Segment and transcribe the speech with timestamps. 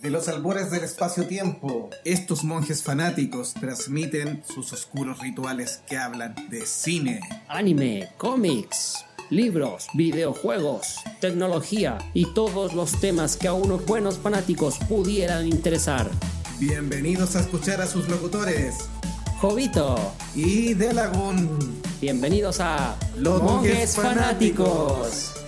[0.00, 6.64] De los albores del espacio-tiempo, estos monjes fanáticos transmiten sus oscuros rituales que hablan de
[6.64, 14.78] cine, anime, cómics, libros, videojuegos, tecnología y todos los temas que a unos buenos fanáticos
[14.88, 16.10] pudieran interesar.
[16.58, 18.88] Bienvenidos a escuchar a sus locutores,
[19.38, 21.78] Jovito y Delagun.
[22.00, 25.39] Bienvenidos a Los Monjes Fanáticos.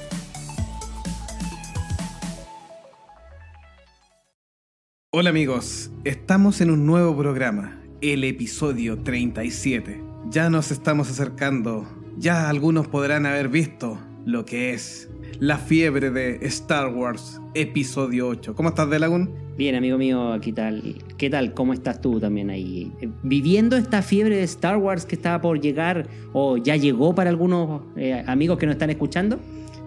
[5.15, 10.03] Hola amigos, estamos en un nuevo programa, el episodio 37.
[10.31, 16.39] Ya nos estamos acercando, ya algunos podrán haber visto lo que es la fiebre de
[16.47, 18.55] Star Wars episodio 8.
[18.55, 19.29] ¿Cómo estás, Delagun?
[19.59, 21.05] Bien, amigo mío, ¿qué tal?
[21.19, 21.53] ¿Qué tal?
[21.53, 22.91] ¿Cómo estás tú también ahí?
[23.03, 27.29] Eh, Viviendo esta fiebre de Star Wars que estaba por llegar o ya llegó para
[27.29, 29.39] algunos eh, amigos que nos están escuchando.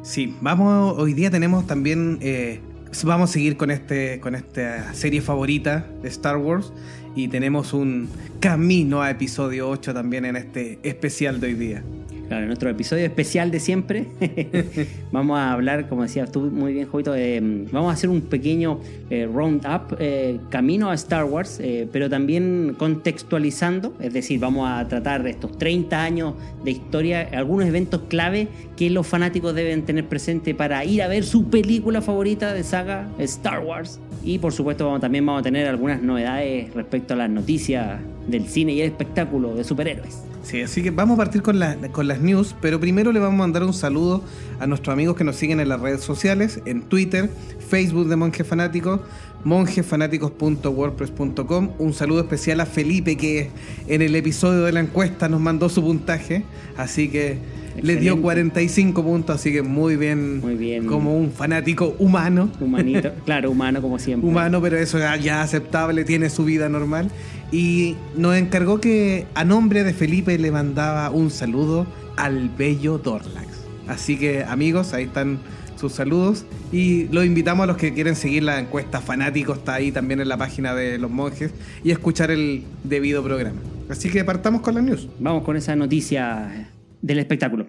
[0.04, 2.60] Sí, vamos, hoy día tenemos también eh,
[3.04, 6.72] vamos a seguir con, este, con esta serie favorita de Star Wars
[7.16, 11.84] y tenemos un camino a episodio 8 también en este especial de hoy día.
[12.28, 14.08] Claro, en nuestro episodio especial de siempre
[15.12, 17.40] vamos a hablar, como decías tú muy bien, Jovito, eh,
[17.72, 18.80] vamos a hacer un pequeño
[19.12, 24.88] eh, round-up, eh, camino a Star Wars, eh, pero también contextualizando, es decir, vamos a
[24.88, 30.56] tratar estos 30 años de historia, algunos eventos clave que los fanáticos deben tener presente
[30.56, 34.00] para ir a ver su película favorita de saga, Star Wars.
[34.24, 38.48] Y por supuesto vamos, también vamos a tener algunas novedades respecto a las noticias del
[38.48, 40.35] cine y el espectáculo de superhéroes.
[40.46, 43.40] Sí, así que vamos a partir con, la- con las news, pero primero le vamos
[43.40, 44.22] a mandar un saludo
[44.60, 47.32] a nuestros amigos que nos siguen en las redes sociales, en Twitter,
[47.68, 49.00] Facebook de Monjes Fanáticos,
[49.44, 51.70] monjesfanáticos.wordpress.com.
[51.80, 53.50] Un saludo especial a Felipe que
[53.88, 56.44] en el episodio de la encuesta nos mandó su puntaje,
[56.78, 57.40] así que
[57.76, 58.22] le dio Excelente.
[58.22, 60.86] 45 puntos, así que muy bien, Muy bien.
[60.86, 62.50] como un fanático humano.
[62.60, 64.30] Humanito, claro, humano como siempre.
[64.30, 67.10] humano, pero eso ya, ya aceptable, tiene su vida normal.
[67.52, 71.86] Y nos encargó que a nombre de Felipe le mandaba un saludo
[72.18, 73.48] al bello Dorlax.
[73.88, 75.40] Así que amigos, ahí están
[75.76, 76.46] sus saludos.
[76.72, 80.28] Y los invitamos a los que quieren seguir la encuesta fanáticos, está ahí también en
[80.30, 81.52] la página de los monjes,
[81.84, 83.60] y escuchar el debido programa.
[83.90, 85.08] Así que partamos con las news.
[85.20, 86.70] Vamos con esa noticia
[87.02, 87.68] del espectáculo.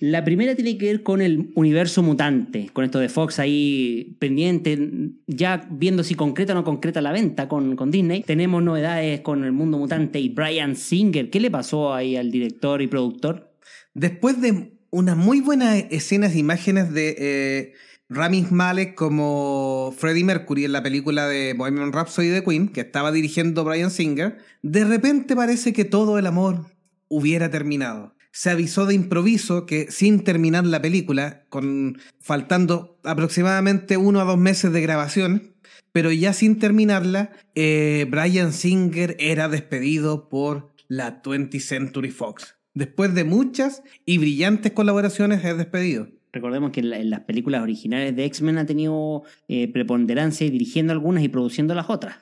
[0.00, 4.78] La primera tiene que ver con el universo mutante, con esto de Fox ahí pendiente,
[5.26, 8.22] ya viendo si concreta o no concreta la venta con, con Disney.
[8.22, 11.30] Tenemos novedades con el mundo mutante y Brian Singer.
[11.30, 13.52] ¿Qué le pasó ahí al director y productor?
[13.92, 17.72] Después de unas muy buenas escenas imágenes de eh,
[18.10, 23.12] Rami Malek como Freddie Mercury en la película de Bohemian Rhapsody de Queen, que estaba
[23.12, 26.66] dirigiendo Brian Singer, de repente parece que todo el amor
[27.08, 28.14] hubiera terminado.
[28.32, 34.38] Se avisó de improviso que sin terminar la película, con faltando aproximadamente uno a dos
[34.38, 35.54] meses de grabación,
[35.92, 42.56] pero ya sin terminarla, eh, Brian Singer era despedido por la 20th Century Fox.
[42.72, 46.08] Después de muchas y brillantes colaboraciones, es despedido.
[46.32, 50.92] Recordemos que en, la- en las películas originales de X-Men ha tenido eh, preponderancia dirigiendo
[50.92, 52.16] algunas y produciendo las otras.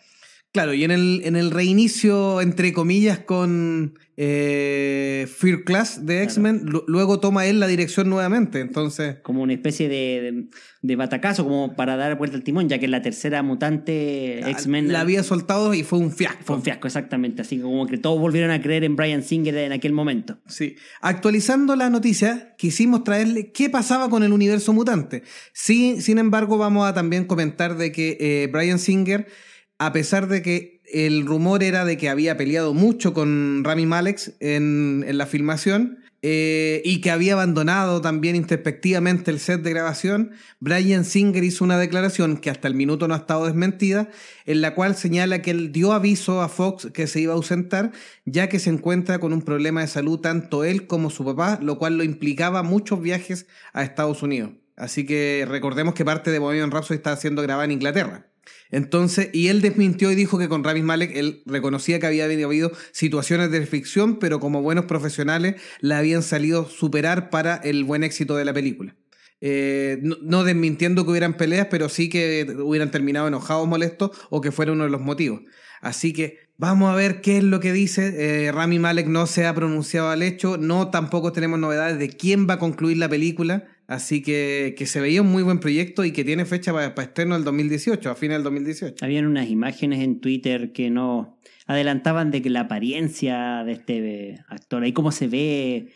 [0.57, 6.63] Claro, y en el, en el reinicio, entre comillas, con eh, Fear Class de X-Men,
[6.65, 8.61] lu- luego toma él la dirección nuevamente.
[8.61, 10.45] Entonces, Como una especie de, de,
[10.81, 15.01] de batacazo, como para dar vuelta al timón, ya que la tercera mutante X-Men la
[15.01, 16.43] había soltado y fue un fiasco.
[16.45, 17.43] fue un fiasco, exactamente.
[17.43, 20.39] Así que como que todos volvieron a creer en Brian Singer en aquel momento.
[20.47, 20.77] Sí.
[21.03, 25.23] Actualizando la noticia, quisimos traerle qué pasaba con el universo mutante.
[25.53, 29.27] Sí, sin embargo, vamos a también comentar de que eh, Brian Singer,
[29.79, 34.35] a pesar de que el rumor era de que había peleado mucho con Rami Malek
[34.41, 41.05] en, la filmación eh, y que había abandonado también introspectivamente el set de grabación, Brian
[41.05, 44.09] Singer hizo una declaración que hasta el minuto no ha estado desmentida,
[44.45, 47.93] en la cual señala que él dio aviso a Fox que se iba a ausentar,
[48.25, 51.79] ya que se encuentra con un problema de salud tanto él como su papá, lo
[51.79, 54.53] cual lo implicaba muchos viajes a Estados Unidos.
[54.77, 58.27] Así que recordemos que parte de Bohemian Rhapsody está siendo grabada en Inglaterra.
[58.71, 62.73] Entonces, y él desmintió y dijo que con Rami Malek él reconocía que había habido
[62.93, 68.37] situaciones de ficción, pero como buenos profesionales la habían salido superar para el buen éxito
[68.37, 68.97] de la película.
[69.41, 74.53] Eh, no, desmintiendo que hubieran peleas, pero sí que hubieran terminado enojados, molestos o que
[74.53, 75.43] fuera uno de los motivos.
[75.81, 78.47] Así que vamos a ver qué es lo que dice.
[78.47, 82.49] Eh, Rami Malek no se ha pronunciado al hecho, no tampoco tenemos novedades de quién
[82.49, 83.67] va a concluir la película.
[83.89, 87.07] Así que, que se veía un muy buen proyecto y que tiene fecha para, para
[87.07, 89.05] estreno el 2018, a fines del 2018.
[89.05, 94.83] Habían unas imágenes en Twitter que no adelantaban de que la apariencia de este actor,
[94.83, 95.89] ahí cómo se ve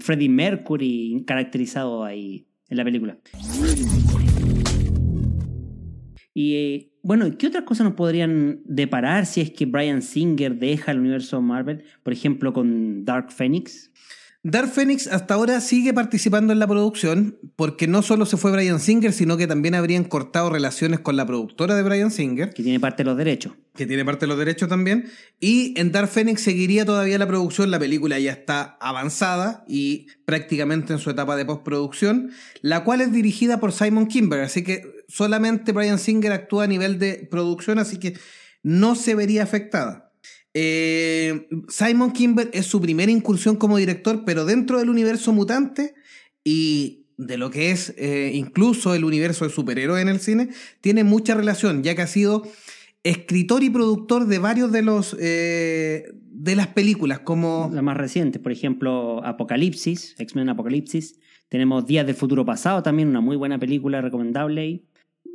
[0.00, 3.18] Freddie Mercury caracterizado ahí en la película.
[6.34, 10.92] Y eh, bueno, ¿qué otras cosas nos podrían deparar si es que Brian Singer deja
[10.92, 11.84] el universo Marvel?
[12.02, 13.91] Por ejemplo, con Dark Phoenix.
[14.44, 18.80] Dark Phoenix hasta ahora sigue participando en la producción porque no solo se fue Brian
[18.80, 22.52] Singer, sino que también habrían cortado relaciones con la productora de Brian Singer.
[22.52, 23.52] Que tiene parte de los derechos.
[23.76, 25.08] Que tiene parte de los derechos también.
[25.38, 30.92] Y en Dark Phoenix seguiría todavía la producción, la película ya está avanzada y prácticamente
[30.92, 35.70] en su etapa de postproducción, la cual es dirigida por Simon Kimber, así que solamente
[35.70, 38.18] Brian Singer actúa a nivel de producción, así que
[38.64, 40.01] no se vería afectada.
[40.54, 45.94] Eh, Simon Kimber es su primera incursión como director, pero dentro del universo mutante
[46.44, 50.48] y de lo que es eh, incluso el universo de superhéroes en el cine,
[50.80, 52.42] tiene mucha relación, ya que ha sido
[53.04, 58.38] escritor y productor de varios de los eh, de las películas, como la más reciente,
[58.38, 61.18] por ejemplo, Apocalipsis, X-Men Apocalipsis.
[61.48, 64.84] Tenemos Días del Futuro Pasado, también una muy buena película recomendable.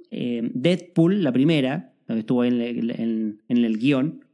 [0.10, 4.26] Deadpool, la primera, estuvo en, en, en el guion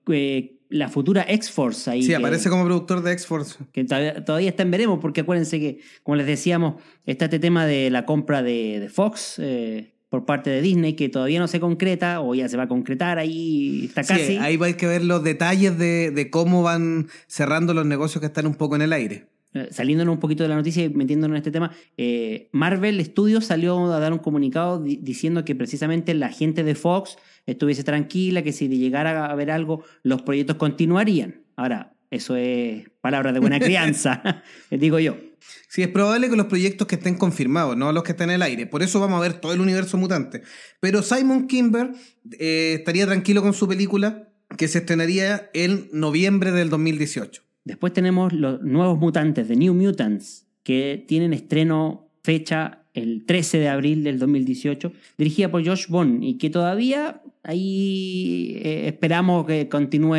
[0.74, 2.04] la futura X-Force ahí.
[2.04, 3.60] Sí, aparece como productor de X-Force.
[3.72, 7.92] Que todavía, está en veremos, porque acuérdense que, como les decíamos, está este tema de
[7.92, 12.34] la compra de, Fox eh, por parte de Disney, que todavía no se concreta, o
[12.34, 14.26] ya se va a concretar, ahí está casi.
[14.26, 18.48] Sí, ahí hay que ver los detalles de, cómo van cerrando los negocios que están
[18.48, 19.28] un poco en el aire
[19.72, 23.92] saliéndonos un poquito de la noticia y metiéndonos en este tema, eh, Marvel Studios salió
[23.92, 28.68] a dar un comunicado diciendo que precisamente la gente de Fox estuviese tranquila, que si
[28.68, 31.42] llegara a haber algo, los proyectos continuarían.
[31.56, 35.18] Ahora, eso es palabra de buena crianza, digo yo.
[35.68, 38.42] Sí, es probable que los proyectos que estén confirmados, no los que estén en el
[38.44, 38.68] aire.
[38.68, 40.42] Por eso vamos a ver todo el universo mutante.
[40.80, 41.92] Pero Simon Kimber
[42.40, 47.44] eh, estaría tranquilo con su película que se estrenaría en noviembre del 2018.
[47.66, 53.70] Después tenemos los nuevos mutantes, The New Mutants, que tienen estreno fecha el 13 de
[53.70, 60.16] abril del 2018, dirigida por Josh Bond y que todavía ahí eh, esperamos que continúe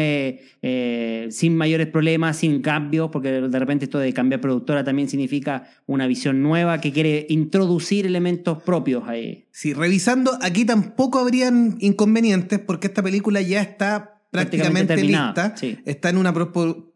[0.62, 5.69] eh, sin mayores problemas, sin cambios, porque de repente esto de cambiar productora también significa
[5.87, 9.47] una visión nueva que quiere introducir elementos propios ahí.
[9.52, 15.55] Sí, revisando, aquí tampoco habrían inconvenientes porque esta película ya está prácticamente lista.
[15.85, 16.32] Está en una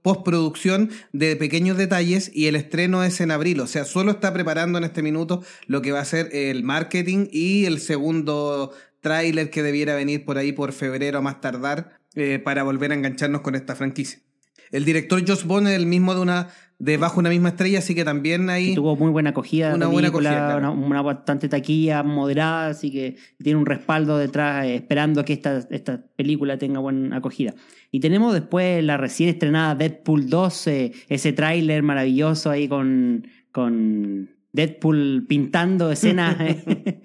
[0.09, 3.61] postproducción de pequeños detalles y el estreno es en abril.
[3.61, 7.27] O sea, solo está preparando en este minuto lo que va a ser el marketing
[7.31, 8.73] y el segundo
[9.03, 12.95] tráiler que debiera venir por ahí por febrero a más tardar eh, para volver a
[12.95, 14.21] engancharnos con esta franquicia.
[14.71, 17.95] El director Josh Bond es el mismo de una de Bajo una misma estrella, así
[17.95, 18.75] que también ahí...
[18.75, 19.75] tuvo muy buena acogida.
[19.75, 20.71] Una buena acogida.
[20.71, 26.01] Una, bastante taquilla moderada, así que tiene un respaldo detrás eh, esperando que esta, esta
[26.17, 27.55] película tenga buena acogida.
[27.91, 34.31] Y tenemos después la recién estrenada Deadpool 2, eh, ese tráiler maravilloso ahí con, con
[34.53, 36.37] Deadpool pintando escenas,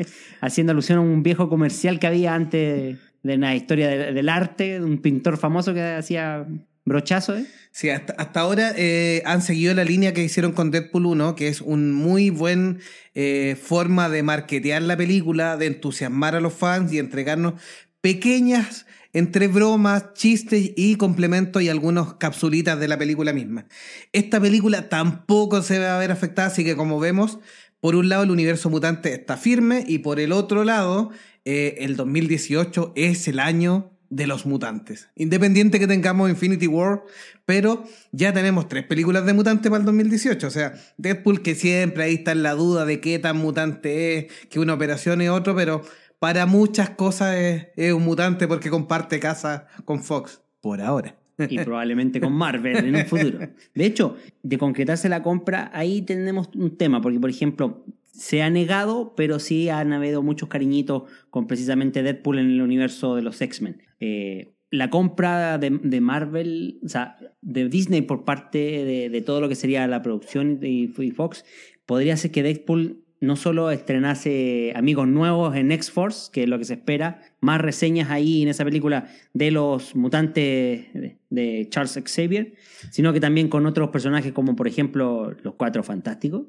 [0.42, 4.98] haciendo alusión a un viejo comercial que había antes de una historia del arte, un
[4.98, 6.46] pintor famoso que hacía
[6.86, 7.46] brochazo, ¿eh?
[7.72, 11.48] Sí, hasta, hasta ahora eh, han seguido la línea que hicieron con Deadpool 1, que
[11.48, 12.80] es un muy buen
[13.16, 17.54] eh, forma de marketear la película, de entusiasmar a los fans y entregarnos
[18.02, 23.65] pequeñas entre bromas, chistes y complementos y algunas capsulitas de la película misma.
[24.12, 27.39] Esta película tampoco se va a ver afectada, así que como vemos,
[27.79, 31.12] por un lado el universo mutante está firme y por el otro lado
[31.46, 35.10] eh, el 2018 es el año de los mutantes.
[35.15, 37.03] Independiente que tengamos Infinity War,
[37.46, 40.48] pero ya tenemos tres películas de mutantes para el 2018.
[40.48, 44.25] O sea, Deadpool que siempre ahí está en la duda de qué tan mutante es,
[44.50, 45.84] que una operación es otro, pero
[46.24, 47.36] para muchas cosas
[47.75, 51.18] es, un mutante porque comparte casa con Fox, por ahora.
[51.38, 53.39] Y probablemente con Marvel en un futuro.
[53.75, 58.50] De hecho, de concretarse la compra, ahí tenemos un tema, porque por ejemplo, se ha
[58.50, 63.42] negado, pero sí han habido muchos cariñitos con precisamente Deadpool en el universo de los
[63.42, 63.82] X-Men.
[64.00, 69.50] Eh, la compra de, Marvel, o sea, de Disney por parte de, de todo lo
[69.50, 71.44] que sería la producción y Fox,
[71.86, 76.65] podría ser que Deadpool no solo estrenase amigos nuevos en X-Force, que es lo que
[76.65, 80.88] se espera, más reseñas ahí en esa película de los mutantes
[81.30, 82.56] de Charles Xavier,
[82.92, 86.48] sino que también con otros personajes como por ejemplo los Cuatro Fantásticos.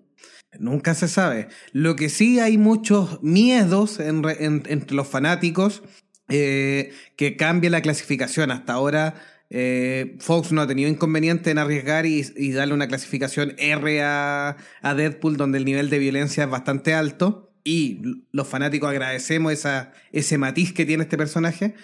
[0.58, 1.46] Nunca se sabe.
[1.72, 5.84] Lo que sí hay muchos miedos entre los fanáticos
[6.28, 8.50] eh, que cambie la clasificación.
[8.50, 9.14] Hasta ahora
[9.50, 15.36] eh, Fox no ha tenido inconveniente en arriesgar y, darle una clasificación R a, Deadpool
[15.36, 17.52] donde el nivel de violencia es bastante alto.
[17.64, 21.74] y los fanáticos agradecemos esa, ese matiz que tiene este personaje,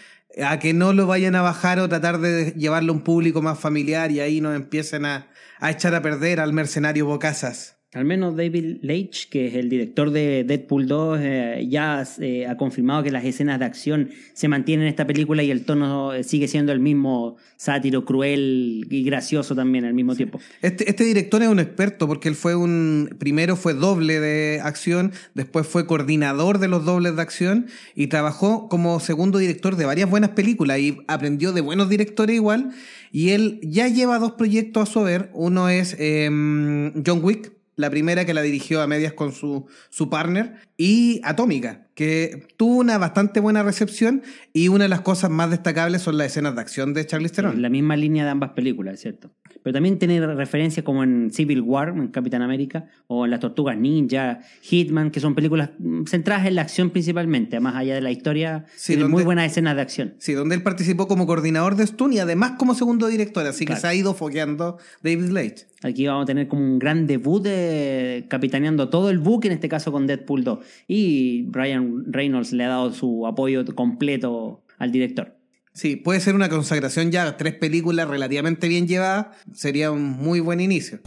[0.44, 3.58] a que no lo vayan a bajar o tratar de llevarlo a un público más
[3.58, 7.79] familiar y ahí nos empiecen a, a echar a perder al mercenario Bocasas.
[7.92, 12.56] Al menos David Leitch, que es el director de Deadpool 2, eh, ya eh, ha
[12.56, 16.22] confirmado que las escenas de acción se mantienen en esta película y el tono eh,
[16.22, 20.38] sigue siendo el mismo sátiro, cruel y gracioso también al mismo tiempo.
[20.62, 23.16] Este, este director es un experto porque él fue un.
[23.18, 27.66] Primero fue doble de acción, después fue coordinador de los dobles de acción
[27.96, 32.70] y trabajó como segundo director de varias buenas películas y aprendió de buenos directores igual.
[33.10, 35.30] Y él ya lleva dos proyectos a su haber.
[35.34, 40.08] Uno es em, John Wick la primera que la dirigió a medias con su, su
[40.08, 44.22] partner, y Atómica, que tuvo una bastante buena recepción
[44.54, 47.60] y una de las cosas más destacables son las escenas de acción de Charlize Theron.
[47.60, 49.32] La misma línea de ambas películas, ¿cierto?
[49.62, 53.76] Pero también tiene referencias como en Civil War, en Capitán América, o en Las Tortugas
[53.76, 58.10] Ninja, Hitman, que son películas mm, centradas en la acción principalmente, más allá de la
[58.10, 60.14] historia, sí, muy buenas escenas de acción.
[60.20, 63.76] Sí, donde él participó como coordinador de Stun y además como segundo director, así que
[63.76, 65.66] se ha ido foqueando David Leitch.
[65.82, 69.68] Aquí vamos a tener como un gran debut de, capitaneando todo el buque, en este
[69.68, 70.58] caso con Deadpool 2.
[70.88, 71.44] Y
[71.90, 75.36] Ryan Reynolds le ha dado su apoyo completo al director.
[75.72, 80.60] Sí, puede ser una consagración ya, tres películas relativamente bien llevadas, sería un muy buen
[80.60, 81.00] inicio.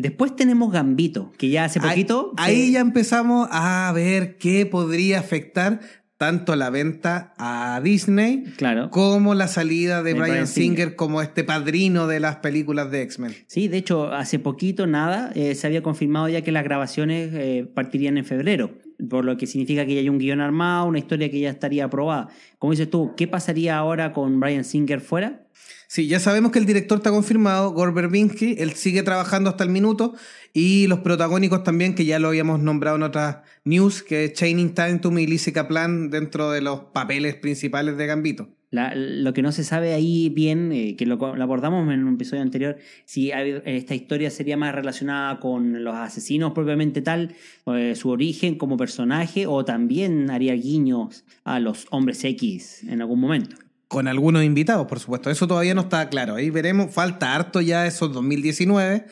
[0.00, 2.32] Después tenemos Gambito, que ya hace poquito...
[2.36, 5.80] Ahí, ya empezamos a ver qué podría afectar
[6.18, 8.90] tanto la venta a Disney claro.
[8.90, 13.34] como la salida de, Brian, Singer, como este padrino de las películas de X-Men.
[13.46, 17.70] Sí, de hecho, hace poquito, nada, eh, se había confirmado ya que las grabaciones eh,
[17.72, 18.72] partirían en febrero
[19.08, 21.84] por lo que significa que ya hay un guion armado, una historia que ya estaría
[21.84, 22.28] aprobada.
[22.58, 25.46] Como dices tú, ¿qué pasaría ahora con Brian Singer fuera?
[25.88, 29.70] Sí, ya sabemos que el director está confirmado, Gore Verbinski, él sigue trabajando hasta el
[29.70, 30.14] minuto,
[30.52, 34.74] y los protagónicos también, que ya lo habíamos nombrado en otras news, que es Chaining
[34.74, 39.64] Tatum y Lizzie Kaplan dentro de los papeles principales de Gambito lo que no se
[39.64, 44.56] sabe ahí bien, eh, que lo, abordamos en un episodio anterior, si esta historia sería
[44.56, 47.34] más relacionada con los asesinos propiamente tal,
[47.66, 53.20] eh, su origen como personaje, o también haría guiños a los hombres X en algún
[53.20, 53.56] momento.
[53.88, 55.30] Con algunos invitados, por supuesto.
[55.30, 56.34] Eso todavía no está claro.
[56.36, 59.06] Ahí veremos, falta harto ya esos 2019,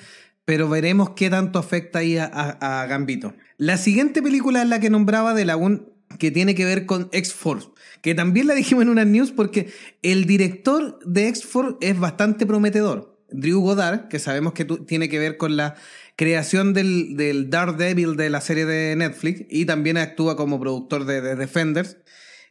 [0.44, 3.34] pero veremos qué tanto afecta ahí a, Gambito.
[3.56, 7.68] La siguiente película es la que nombraba de Lagoon, que tiene que ver con X-Force
[8.06, 13.18] que también la dijimos en una news porque el director de X-Force es bastante prometedor.
[13.30, 15.74] Drew Goddard, que sabemos que tiene que ver con la
[16.14, 21.34] creación del, del Daredevil de la serie de Netflix y también actúa como productor de,
[21.34, 21.96] Defenders.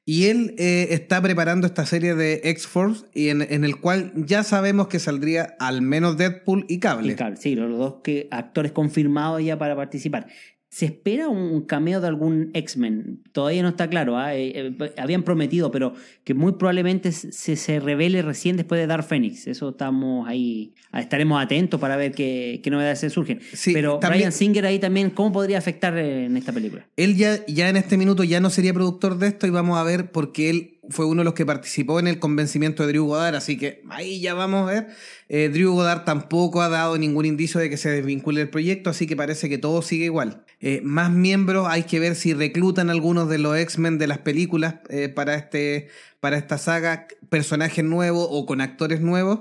[0.08, 4.44] Y él eh, está preparando esta serie de X-Force y en, en, el cual ya
[4.44, 7.14] sabemos que saldría al menos Deadpool y Cable.
[7.14, 10.28] Y Cable, sí, los dos que, actores confirmados ya para participar.
[10.70, 13.22] ¿Se espera un cameo de algún X-Men?
[13.32, 14.18] Todavía no está claro.
[14.18, 14.36] ¿ah?
[14.36, 15.94] Eh, eh, habían prometido, pero
[16.24, 19.48] que muy probablemente se, se revele recién después de Dark Phoenix.
[19.48, 20.74] Eso estamos ahí.
[20.94, 23.40] Estaremos atentos para ver qué, qué novedades se surgen.
[23.74, 26.86] pero Brian Singer ahí también, ¿cómo podría afectar en esta película?
[26.98, 29.84] Él ya, ya en este minuto ya no sería productor de esto y vamos a
[29.84, 33.36] ver porque él fue uno de los que participó en el convencimiento de Drew Goddard,
[33.36, 34.88] así que ahí ya vamos a ver.
[35.30, 39.08] Eh, Drew Goddard tampoco ha dado ningún indicio de que se desvincule el proyecto, así
[39.08, 40.46] que parece que todo sigue igual.
[40.60, 44.76] Eh, más miembros, hay que ver si reclutan algunos de los X-Men de las películas
[44.90, 45.90] eh, para, este,
[46.20, 49.40] para esta saga, personajes nuevos o con actores nuevos.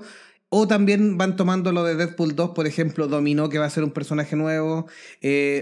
[0.48, 3.82] O también van tomando lo de Deadpool 2, por ejemplo, Dominó, que va a ser
[3.82, 4.86] un personaje nuevo.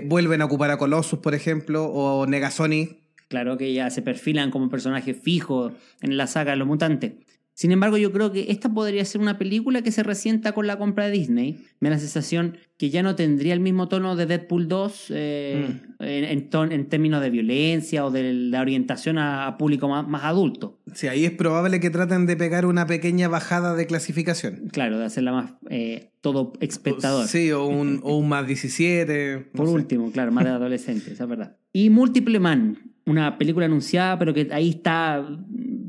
[0.04, 3.01] vuelven a ocupar a Colossus, por ejemplo, o Negasonic,
[3.32, 5.72] Claro que ya se perfilan como personajes fijos
[6.02, 7.12] en la saga de los mutantes.
[7.54, 10.76] Sin embargo, yo creo que esta podría ser una película que se resienta con la
[10.76, 11.64] compra de Disney.
[11.80, 15.80] Me da la sensación que ya no tendría el mismo tono de Deadpool 2 eh,
[15.98, 16.04] mm.
[16.04, 20.78] en, términos de violencia o de la orientación a, público más, adulto.
[20.92, 24.68] Sí, ahí es probable que traten de pegar una pequeña bajada de clasificación.
[24.70, 27.26] Claro, de hacerla más eh, todo espectador.
[27.26, 29.52] Sí, o un, o un más 17.
[29.54, 31.56] Por último, claro, más de adolescentes, esa es verdad.
[31.72, 35.26] Y Múltiple Man, una película anunciada, pero que ahí está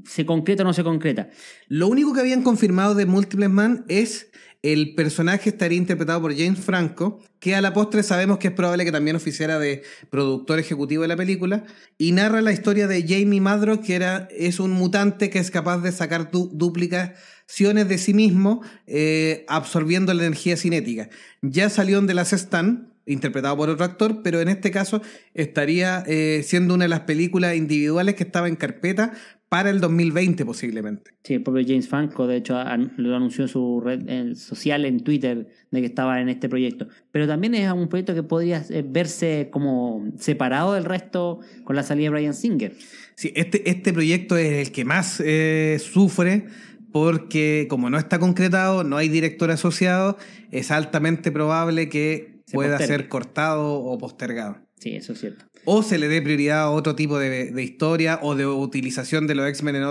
[0.05, 1.29] se concreta o no se concreta.
[1.67, 4.32] Lo único que habían confirmado de Multiple Man es
[4.63, 8.86] el personaje estaría interpretado por James Franco, que a la postre sabemos que es probable
[8.86, 11.65] que también oficiara de productor ejecutivo de la película,
[11.98, 15.79] y narra la historia de Jamie Madrox, que era, es un mutante que es capaz
[15.79, 21.10] de sacar duplicaciones de sí mismo eh, absorbiendo la energía cinética.
[21.41, 22.53] Ya salió en The Last
[23.05, 25.01] interpretado por otro actor, pero en este caso
[25.33, 29.13] estaría eh, siendo una de las películas individuales que estaba en carpeta
[29.53, 31.12] para el 2020 posiblemente.
[31.24, 32.55] Sí, el propio James Franco, de hecho,
[32.98, 36.88] lo anunció en su red social, en Twitter, de que estaba en este proyecto.
[37.12, 41.83] Pero también es un proyecto que podría eh, verse como separado del resto con la
[41.83, 42.74] salida de Brian Singer.
[43.13, 46.48] Sí, este, este proyecto es el que más eh, sufre
[46.91, 50.17] porque como no está concretado, no hay director asociado,
[50.51, 54.57] es altamente probable que pueda ser cortado o postergado.
[54.77, 55.45] Sí, eso es cierto.
[55.65, 59.48] O se le dé prioridad a otro tipo de, historia o de utilización de los
[59.48, 59.83] X-Men en,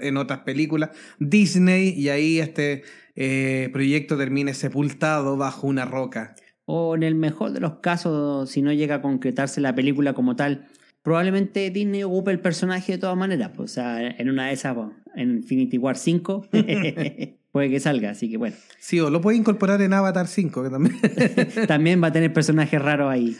[0.00, 0.90] en otras películas.
[1.20, 2.82] Disney y ahí este
[3.14, 6.34] eh, proyecto termine sepultado bajo una roca.
[6.64, 10.36] O en el mejor de los casos, si no llega a concretarse la película como
[10.36, 10.68] tal,
[11.02, 13.52] probablemente Disney ocupe el personaje de todas maneras.
[13.54, 14.76] Pues, o sea, en una de esas,
[15.14, 16.48] en Infinity War 5,
[17.52, 18.56] puede que salga, así que bueno.
[18.78, 20.96] Sí, o lo puede incorporar en Avatar 5, que también.
[21.68, 23.36] también va a tener personajes raros ahí.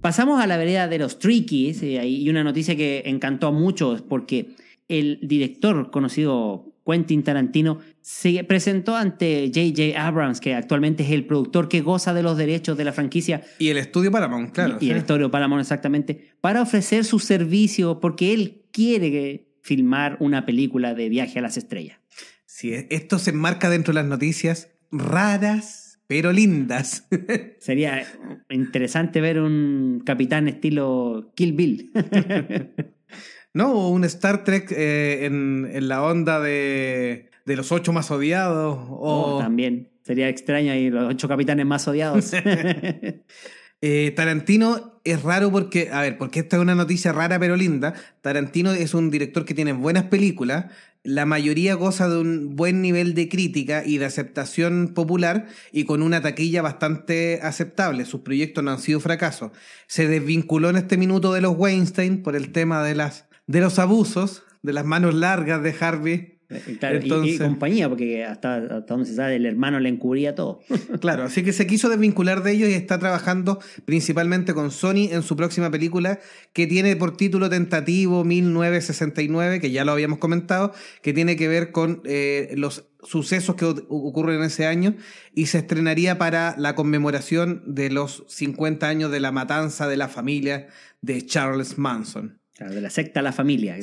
[0.00, 4.02] Pasamos a la vereda de los Trickies eh, y una noticia que encantó a muchos
[4.02, 4.56] porque
[4.88, 10.04] el director conocido Quentin Tarantino se presentó ante J.J.
[10.04, 13.42] Abrams, que actualmente es el productor que goza de los derechos de la franquicia.
[13.58, 14.78] Y el estudio Paramount, claro.
[14.80, 20.94] Y, el estudio Paramount, exactamente, para ofrecer su servicio porque él quiere filmar una película
[20.94, 21.98] de viaje a las estrellas.
[22.46, 27.06] Sí, esto se enmarca dentro de las noticias raras pero lindas.
[27.60, 28.04] Sería
[28.48, 31.92] interesante ver un capitán estilo Kill Bill.
[33.54, 38.76] no, o un Star Trek eh, en, la onda de, los ocho más odiados.
[38.90, 39.36] O...
[39.36, 39.88] Oh, también.
[40.02, 42.32] Sería extraño ahí los ocho capitanes más odiados.
[43.82, 47.94] Eh, Tarantino es raro porque, a ver, porque esta es una noticia rara pero linda.
[48.20, 50.66] Tarantino es un director que tiene buenas películas,
[51.02, 56.02] la mayoría goza de un buen nivel de crítica y de aceptación popular y con
[56.02, 58.04] una taquilla bastante aceptable.
[58.04, 59.52] Sus proyectos no han sido fracasos.
[59.86, 63.78] Se desvinculó en este minuto de los Weinstein por el tema de, las, de los
[63.78, 69.14] abusos, de las manos largas de Harvey eh, y, compañía, porque hasta, hasta donde se
[69.14, 70.60] sabe, el hermano le encubría todo.
[71.00, 75.22] claro, así que se quiso desvincular de ellos y está trabajando principalmente con Sony en
[75.22, 76.18] su próxima película,
[76.52, 81.70] que tiene por título tentativo 1969, que ya lo habíamos comentado, que tiene que ver
[81.70, 84.96] con eh, los sucesos que ocurren en ese año
[85.34, 90.08] y se estrenaría para la conmemoración de los 50 años de la matanza de la
[90.08, 90.66] familia
[91.00, 93.76] de Charles Manson de la secta a la familia,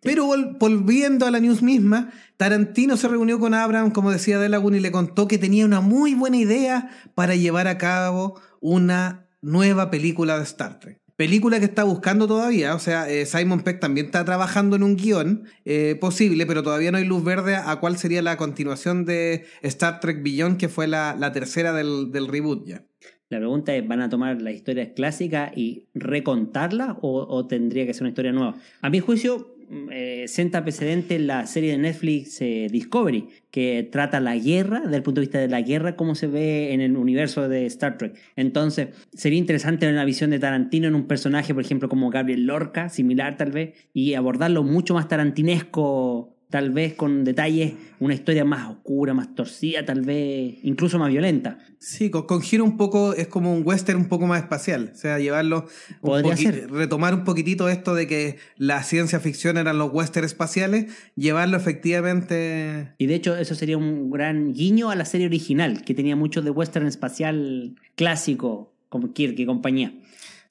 [0.00, 0.26] Pero
[0.58, 4.90] volviendo a la news misma, Tarantino se reunió con Abraham, como decía Delagun, y le
[4.90, 10.44] contó que tenía una muy buena idea para llevar a cabo una nueva película de
[10.44, 10.98] Star Trek.
[11.16, 14.96] Película que está buscando todavía, o sea, eh, Simon Peck también está trabajando en un
[14.96, 19.44] guion eh, posible, pero todavía no hay luz verde a cuál sería la continuación de
[19.60, 22.86] Star Trek Beyond, que fue la, tercera del, del reboot ya.
[23.32, 28.02] La pregunta es, ¿van a tomar la historia clásica y recontarla o, tendría que ser
[28.02, 28.56] una historia nueva?
[28.82, 34.20] A mi juicio, mm, eh, senta precedente la serie de Netflix eh, Discovery, que trata
[34.20, 36.94] la guerra, desde el punto de vista de la guerra, como se ve en el
[36.94, 38.18] universo de Star Trek.
[38.36, 42.44] Entonces, sería interesante ver la visión de Tarantino en un personaje, por ejemplo, como Gabriel
[42.44, 48.44] Lorca, similar tal vez, y abordarlo mucho más tarantinesco tal vez con detalles, una historia
[48.44, 51.58] más oscura, más torcida, tal vez incluso más violenta.
[51.78, 55.18] Sí, con, giro un poco, es como un western un poco más espacial, o sea,
[55.18, 55.66] llevarlo,
[56.02, 56.70] Podría ser.
[56.70, 62.92] retomar un poquitito esto de que la ciencia ficción eran los western espaciales, llevarlo efectivamente...
[62.98, 66.42] Y de hecho eso sería un gran guiño a la serie original, que tenía mucho
[66.42, 69.94] de western espacial clásico, como Kirk y compañía.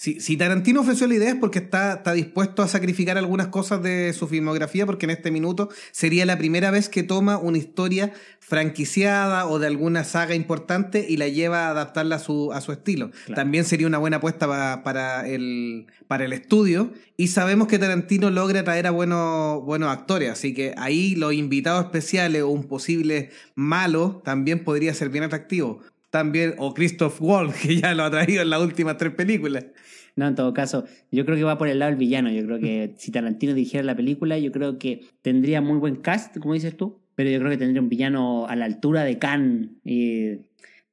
[0.02, 4.14] Si, Tarantino ofreció la idea es porque está, está, dispuesto a sacrificar algunas cosas de
[4.14, 9.46] su filmografía, porque en este minuto sería la primera vez que toma una historia franquiciada
[9.46, 13.12] o de alguna saga importante y la lleva a adaptarla a su, a su estilo.
[13.36, 14.48] También sería una buena apuesta
[14.84, 16.92] para, el, para el estudio.
[17.16, 21.86] Y sabemos que Tarantino logra traer a buenos, buenos actores, así que ahí los invitados
[21.86, 27.78] especiales o un posible malo también podría ser bien atractivo también, o Christoph Waltz, que
[27.78, 29.66] ya lo ha traído en las últimas tres películas.
[30.15, 32.32] No, en todo caso, yo creo que va por el lado del villano.
[32.32, 36.38] Yo creo que si Tarantino dirigiera la película, yo creo que tendría muy buen cast,
[36.38, 39.78] como dices tú, pero yo creo que tendría un villano a la altura de Khan
[39.84, 40.39] y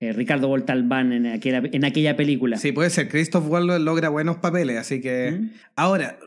[0.00, 2.56] eh, Ricardo Voltalbán en aquella, en aquella película.
[2.56, 3.08] Sí, puede ser.
[3.08, 5.32] Christoph Waltz logra buenos papeles, así que...
[5.32, 5.50] ¿Mm?
[5.74, 6.18] Ahora,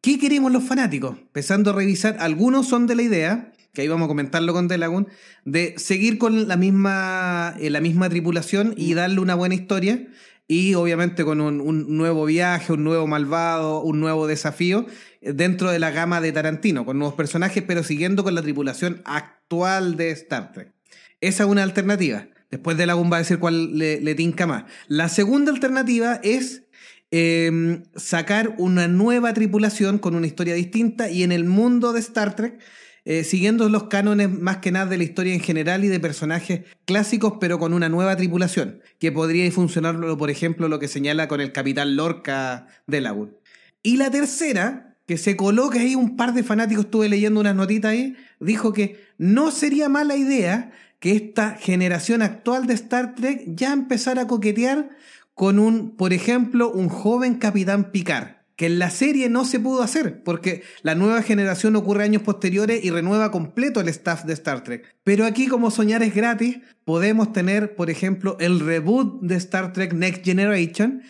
[0.00, 1.16] ¿qué queremos los fanáticos?
[1.18, 5.08] Empezando a revisar, algunos son de la idea que ahí vamos a comentarlo con Delagun,
[5.44, 10.06] de seguir con la misma, eh, la misma tripulación y darle una buena historia
[10.46, 14.86] y obviamente con un, nuevo viaje, un nuevo malvado, un nuevo desafío
[15.20, 19.02] eh, dentro de la gama de Tarantino, con nuevos personajes, pero siguiendo con la tripulación
[19.04, 20.72] actual de Star Trek.
[21.20, 22.28] Esa es una alternativa.
[22.50, 24.64] Después de va a decir cuál le, le tinca más.
[24.86, 26.64] La segunda alternativa es
[27.10, 32.34] eh, sacar una nueva tripulación con una historia distinta y en el mundo de Star
[32.34, 32.58] Trek,
[33.04, 36.62] eh, siguiendo los cánones más que nada de la historia en general y de personajes
[36.86, 41.40] clásicos, pero con una nueva tripulación, que podría funcionar, por ejemplo, lo que señala con
[41.40, 43.36] el capitán Lorca de Lagoon.
[43.82, 47.92] Y la tercera, que se coloca ahí, un par de fanáticos, estuve leyendo unas notitas
[47.92, 53.74] ahí, dijo que no sería mala idea que esta generación actual de Star Trek ya
[53.74, 54.88] empezara a coquetear
[55.34, 59.82] con un, por ejemplo, un joven capitán Picard, que en la serie no se pudo
[59.82, 64.62] hacer, porque la nueva generación ocurre años posteriores y renueva completo el staff de Star
[64.62, 64.96] Trek.
[65.02, 69.92] Pero aquí, como soñar es gratis, podemos tener, por ejemplo, el reboot de Star Trek
[69.92, 71.02] Next Generation,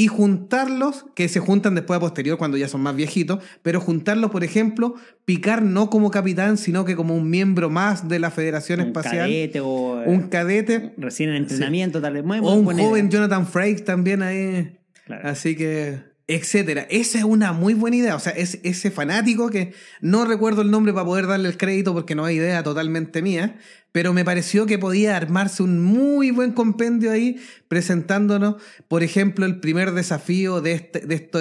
[0.00, 4.30] y juntarlos, que se juntan después a posterior cuando ya son más viejitos, pero juntarlos,
[4.30, 4.94] por ejemplo,
[5.26, 9.28] picar no como capitán, sino que como un miembro más de la Federación un Espacial.
[9.28, 10.02] cadete o.
[10.06, 10.94] Un cadete.
[10.96, 12.24] Recién en entrenamiento, tal vez.
[12.24, 13.10] Muy, O un joven idea.
[13.10, 14.78] Jonathan Frakes también ahí.
[15.04, 15.28] Claro.
[15.28, 15.98] Así que,
[16.36, 16.86] etcétera.
[16.90, 18.16] Esa es una muy buena idea.
[18.16, 21.92] O sea, es ese fanático que no recuerdo el nombre para poder darle el crédito
[21.92, 23.56] porque no hay idea totalmente mía,
[23.92, 28.56] pero me pareció que podía armarse un muy buen compendio ahí presentándonos,
[28.88, 31.38] por ejemplo, el primer desafío de este, de este,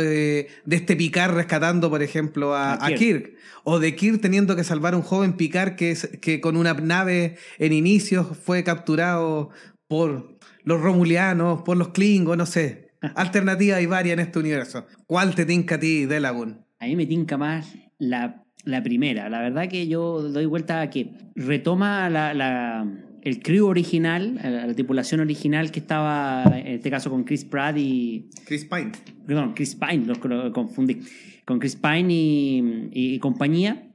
[0.66, 3.36] de este Picard rescatando, por ejemplo, a, A a Kirk.
[3.66, 6.74] O de Kirk teniendo que salvar a un joven Picard que, es- que con una
[6.74, 9.50] nave en inicios fue capturado
[9.88, 12.89] por los romulianos, por los klingons, no sé.
[13.16, 14.86] Alternativas hay varias en este universo.
[15.08, 16.60] ¿Cuál te tinca a ti, Delagun?
[16.80, 19.30] A mí me tinca más la, la primera.
[19.30, 22.86] La verdad que yo doy vuelta a que retoma la, la-
[23.22, 27.76] el crew original, la, la tripulación original que estaba, en este caso con Chris Pratt
[27.78, 28.30] y...
[28.46, 28.92] Chris Pine.
[29.28, 31.02] Perdón, Chris Pine, los lo confundí.
[31.46, 33.89] Con Chris Pine y, y compañía.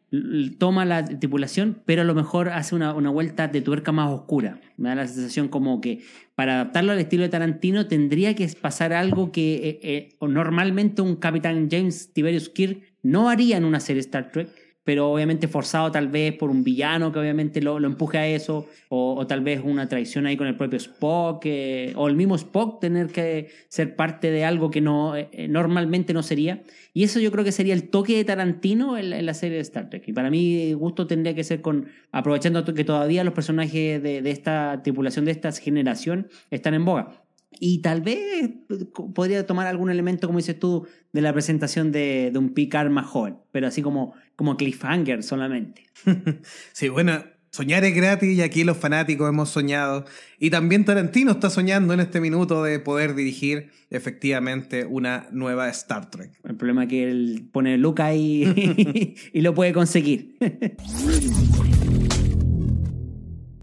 [0.59, 4.61] Toma la tripulación, pero a lo mejor hace una, una vuelta de tuerca más oscura.
[4.77, 6.03] Me da la sensación como que
[6.35, 11.16] para adaptarlo al estilo de Tarantino tendría que pasar algo que eh, eh, normalmente un
[11.16, 14.48] capitán James Tiberius Kirk no haría en una serie Star Trek,
[14.84, 18.68] pero obviamente forzado tal vez por un villano que obviamente lo, lo empuje a eso,
[18.88, 22.36] o, o tal vez una traición ahí con el propio Spock, eh, o el mismo
[22.36, 26.62] Spock tener que ser parte de algo que no eh, normalmente no sería.
[26.92, 29.62] Y eso yo creo que sería el toque de Tarantino en, en la serie de
[29.62, 30.06] Star Trek.
[30.06, 34.30] Y para mí, gusto tendría que ser con aprovechando que todavía los personajes de, de
[34.30, 37.24] esta tripulación, de esta generación, están en boga.
[37.60, 42.30] Y tal vez eh, podría tomar algún elemento, como dices tú, de la presentación de,
[42.32, 45.84] de un Picard más joven, pero así como, como cliffhanger solamente.
[46.72, 50.04] Sí, bueno, soñar es gratis y aquí los fanáticos hemos soñado.
[50.38, 56.10] Y también Tarantino está soñando en este minuto de poder dirigir efectivamente una nueva Star
[56.10, 56.32] Trek.
[56.44, 60.36] El problema es que él pone Luca y, y lo puede conseguir.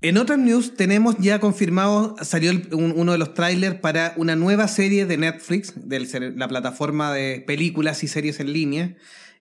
[0.03, 4.35] En otras news tenemos ya confirmado, salió el- un- uno de los trailers para una
[4.35, 8.95] nueva serie de Netflix, de la plataforma de películas y series en línea,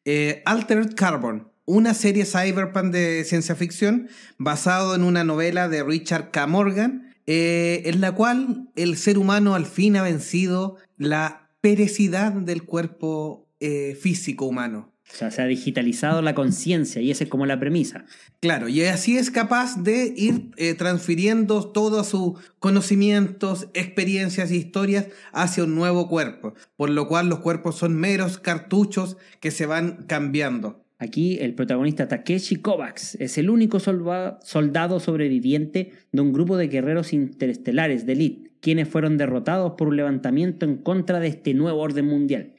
[0.05, 4.09] eh, Altered Carbon, una serie cyberpunk de ciencia ficción
[4.39, 6.47] basado en una novela de Richard K.
[6.47, 12.65] Morgan, eh, en la cual el ser humano al fin ha vencido la perecidad del
[12.65, 14.90] cuerpo eh, físico humano.
[15.13, 18.05] O sea, se ha digitalizado la conciencia y esa es como la premisa.
[18.41, 25.09] Claro, y así es capaz de ir eh, transfiriendo todos sus conocimientos, experiencias y historias
[25.33, 30.05] hacia un nuevo cuerpo, por lo cual los cuerpos son meros cartuchos que se van
[30.07, 30.85] cambiando.
[31.01, 37.15] Aquí el protagonista Takeshi Kovacs es el único soldado sobreviviente de un grupo de guerreros
[37.15, 42.05] interestelares de élite, quienes fueron derrotados por un levantamiento en contra de este nuevo orden
[42.05, 42.53] mundial.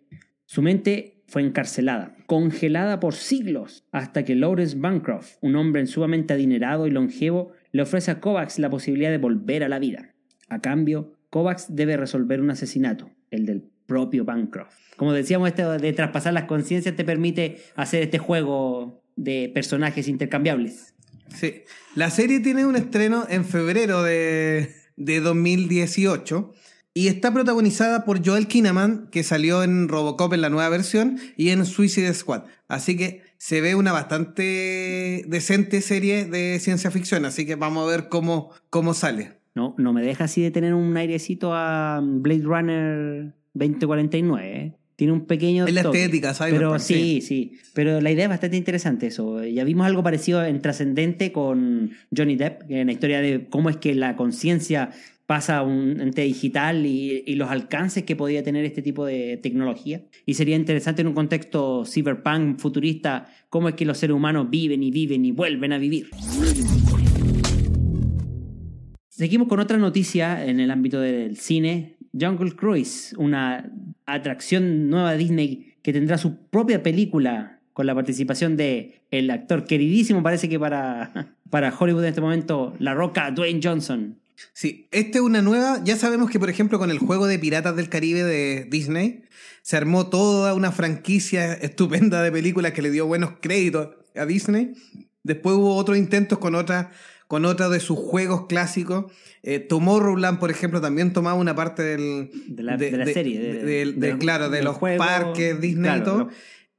[0.47, 6.87] Su mente fue encarcelada, congelada por siglos, hasta que Lawrence Bancroft, un hombre sumamente adinerado
[6.87, 10.13] y longevo, le ofrece a Kovacs la posibilidad de volver a la vida.
[10.49, 14.75] A cambio, Kovacs debe resolver un asesinato, el del propio Bancroft.
[14.97, 20.95] Como decíamos, esto de traspasar las conciencias te permite hacer este juego de personajes intercambiables.
[21.33, 21.61] Sí.
[21.95, 26.51] La serie tiene un estreno en febrero de, de 2018
[26.93, 31.49] y está protagonizada por Joel Kinnaman, que salió en Robocop en la nueva versión y
[31.49, 32.43] en Suicide Squad.
[32.67, 37.91] Así que se ve una bastante decente serie de ciencia ficción, así que vamos a
[37.91, 39.37] ver cómo, cómo sale.
[39.55, 44.57] No, no me deja así de tener un airecito a Blade Runner 2049.
[44.57, 44.73] ¿eh?
[44.95, 45.65] Tiene un pequeño.
[45.65, 46.03] Es la toque.
[46.03, 46.53] estética, ¿sabes?
[46.53, 47.57] Pero sí, sí.
[47.73, 49.43] Pero la idea es bastante interesante eso.
[49.43, 53.77] Ya vimos algo parecido en Trascendente con Johnny Depp, en la historia de cómo es
[53.77, 54.91] que la conciencia
[55.31, 59.37] pasa a un ente digital y, y los alcances que podía tener este tipo de
[59.37, 60.01] tecnología.
[60.25, 64.83] Y sería interesante en un contexto cyberpunk futurista cómo es que los seres humanos viven
[64.83, 66.09] y viven y vuelven a vivir.
[69.07, 71.95] Seguimos con otra noticia en el ámbito del cine.
[72.11, 73.71] Jungle Cruise, una
[74.05, 79.63] atracción nueva de Disney que tendrá su propia película con la participación de el actor
[79.63, 84.20] queridísimo, parece que para, para Hollywood en este momento, La Roca, Dwayne Johnson.
[84.53, 85.81] Sí, esta es una nueva.
[85.83, 89.23] Ya sabemos que, por ejemplo, con el juego de Piratas del Caribe de Disney,
[89.61, 94.73] se armó toda una franquicia estupenda de películas que le dio buenos créditos a Disney.
[95.23, 96.91] Después hubo otros intentos con otra,
[97.27, 99.11] con otra de sus juegos clásicos.
[99.43, 103.39] Eh, Tomorrowland, por ejemplo, también tomaba una parte del, de la, de, la serie.
[103.39, 105.07] De, claro, de los juegos,
[105.59, 106.29] Disney y todo.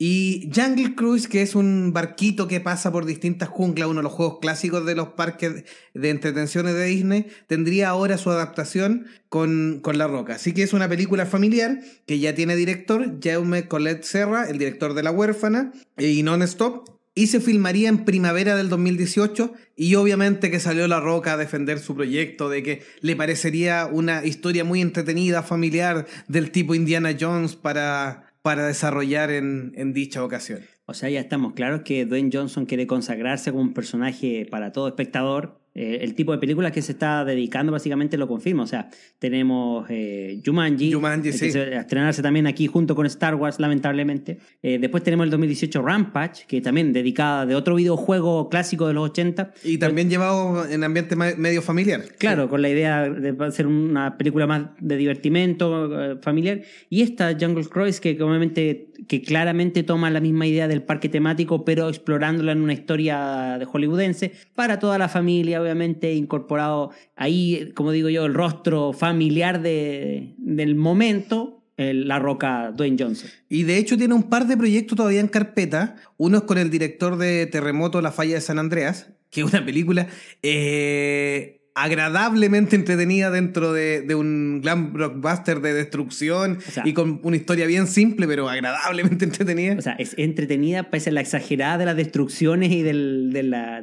[0.04, 4.10] Y Jungle Cruise, que es un barquito que pasa por distintas junglas, uno de los
[4.10, 5.62] juegos clásicos de los parques
[5.94, 10.34] de entretenciones de Disney, tendría ahora su adaptación con, con La Roca.
[10.34, 14.94] Así que es una película familiar que ya tiene director, Jaume Colette Serra, el director
[14.94, 20.58] de La Huérfana, y Non-Stop, y se filmaría en primavera del 2018 y obviamente que
[20.58, 25.44] salió La Roca a defender su proyecto de que le parecería una historia muy entretenida,
[25.44, 30.60] familiar, del tipo Indiana Jones para para desarrollar en, en dicha ocasión.
[30.84, 34.88] O sea, ya estamos claros que Dwayne Johnson quiere consagrarse como un personaje para todo
[34.88, 38.64] espectador eh, el tipo de películas que se está dedicando básicamente lo confirma.
[38.64, 41.56] O sea, tenemos eh, Jumanji, Jumanji sí.
[41.58, 44.38] a estrenarse también aquí junto con Star Wars, lamentablemente.
[44.62, 49.10] Eh, después tenemos el 2018 Rampage, que también dedicada de otro videojuego clásico de los
[49.10, 49.52] 80.
[49.64, 52.02] Y también llevado en ambiente medio familiar.
[52.18, 56.62] Claro, con la idea de hacer una película más de divertimento familiar.
[56.90, 61.64] Y esta Jungle Cruise, que obviamente que claramente toma la misma idea del parque temático,
[61.64, 67.92] pero explorándola en una historia de hollywoodense para toda la familia, obviamente incorporado ahí, como
[67.92, 73.30] digo yo, el rostro familiar de, del momento, la roca Dwayne Johnson.
[73.48, 75.96] Y de hecho tiene un par de proyectos todavía en carpeta.
[76.16, 79.64] Uno es con el director de Terremoto, La Falla de San Andreas, que es una
[79.64, 80.06] película
[80.42, 87.86] eh, agradablemente entretenida dentro de, un glam blockbuster de destrucción y con una historia bien
[87.86, 89.76] simple, pero agradablemente entretenida.
[89.78, 93.30] O sea, es entretenida pese a la exagerada de las destrucciones y del,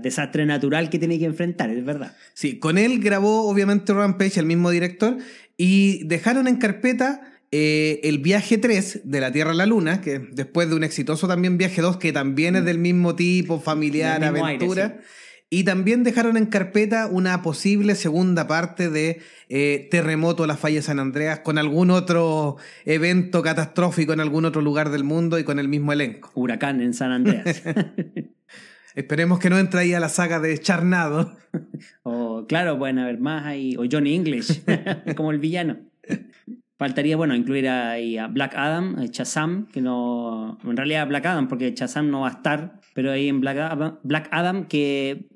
[0.02, 2.15] desastre natural que tiene que enfrentar, es verdad.
[2.34, 5.17] Sí, con él grabó obviamente Rampage, el mismo director,
[5.58, 7.21] y dejaron en carpeta
[7.52, 11.28] eh, el viaje 3 de la Tierra a la Luna, que después de un exitoso
[11.28, 12.65] también viaje 2, que también es mm.
[12.65, 14.99] del mismo tipo, familiar, aventura.
[15.51, 20.81] Y también dejaron en carpeta una posible segunda parte de eh, Terremoto a la Falla
[20.83, 25.57] San Andreas con algún otro evento catastrófico en algún otro lugar del mundo y con
[25.57, 26.29] el mismo elenco.
[26.35, 27.63] Huracán en San Andreas.
[28.95, 31.35] Esperemos que no entre ahí a la saga de Charnado.
[32.03, 33.75] o claro, pueden haber más ahí.
[33.77, 34.62] O Johnny English,
[35.15, 35.77] como el villano.
[36.77, 40.59] Faltaría, bueno, incluir ahí a Black Adam, Chazam, que no.
[40.63, 43.99] En realidad Black Adam, porque Chazam no va a estar, pero ahí en Black Adam,
[44.03, 45.27] Black Adam que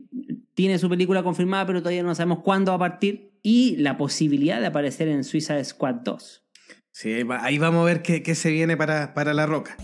[0.53, 3.31] tiene su película confirmada, pero todavía no sabemos cuándo va a partir.
[3.41, 6.43] Y la posibilidad de aparecer en Suiza Squad 2.
[6.91, 9.75] Sí, ahí vamos a ver qué, se viene para, para La Roca.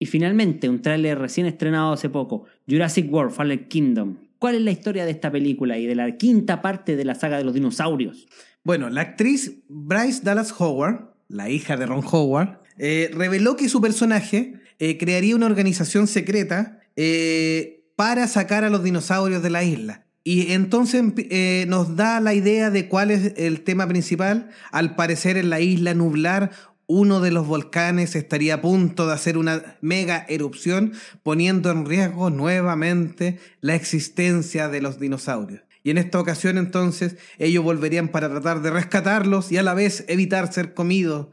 [0.00, 4.16] Y finalmente, un tráiler recién estrenado hace poco, Jurassic World Fallen Kingdom.
[4.38, 7.38] ¿Cuál es la historia de esta película y de la quinta parte de la saga
[7.38, 8.28] de los dinosaurios?
[8.62, 13.80] Bueno, la actriz Bryce Dallas Howard, la hija de Ron Howard, eh, reveló que su
[13.80, 20.06] personaje eh, crearía una organización secreta eh, para sacar a los dinosaurios de la isla.
[20.24, 24.50] Y entonces eh, nos da la idea de cuál es el tema principal.
[24.72, 26.50] Al parecer en la isla nublar
[26.88, 32.30] uno de los volcanes estaría a punto de hacer una mega erupción, poniendo en riesgo
[32.30, 35.62] nuevamente la existencia de los dinosaurios.
[35.84, 40.04] Y en esta ocasión entonces ellos volverían para tratar de rescatarlos y a la vez
[40.08, 41.28] evitar ser comidos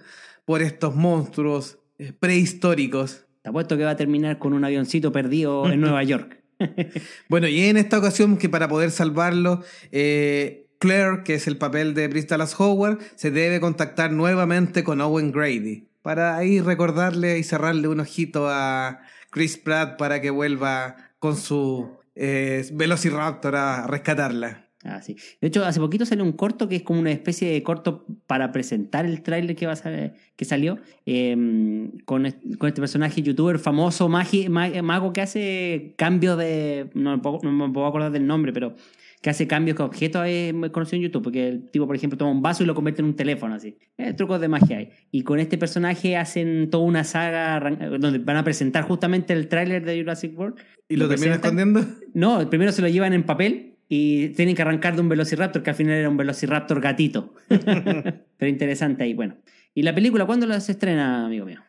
[0.45, 5.71] por estos monstruos eh, prehistóricos te apuesto que va a terminar con un avioncito perdido
[5.71, 6.41] en Nueva York.
[7.29, 11.93] bueno, y en esta ocasión que para poder salvarlo, eh, Claire, que es el papel
[11.93, 17.87] de Bristol Howard, se debe contactar nuevamente con Owen Grady para ahí recordarle y cerrarle
[17.87, 24.64] un ojito a Chris Pratt para que vuelva con su eh, Velociraptor a rescatarla.
[24.85, 25.15] Ah, sí.
[25.41, 28.51] De hecho, hace poquito salió un corto que es como una especie de corto para
[28.51, 34.07] presentar el tráiler que, va a que salió em, con, con, este personaje youtuber famoso,
[34.07, 36.91] mago que hace cambios de...
[36.93, 38.75] No me, puedo, acordar del nombre, pero
[39.23, 42.15] que hace cambios que objetos es muy conocido en YouTube, porque el tipo, por ejemplo,
[42.15, 43.75] toma un vaso y lo convierte en un teléfono, así.
[43.97, 44.91] Eh, trucos de magia hay.
[45.09, 47.59] Y con este personaje hacen toda una saga
[47.99, 50.59] donde van a presentar justamente el tráiler de Jurassic World.
[50.87, 51.83] ¿Y lo, lo terminan escondiendo?
[52.13, 55.69] No, primero se lo llevan en papel y tienen que arrancar de un Velociraptor que
[55.69, 57.33] al final era un Velociraptor gatito.
[57.49, 59.37] Pero interesante ahí, bueno.
[59.73, 61.61] ¿Y la película cuándo la se estrena, amigo mío?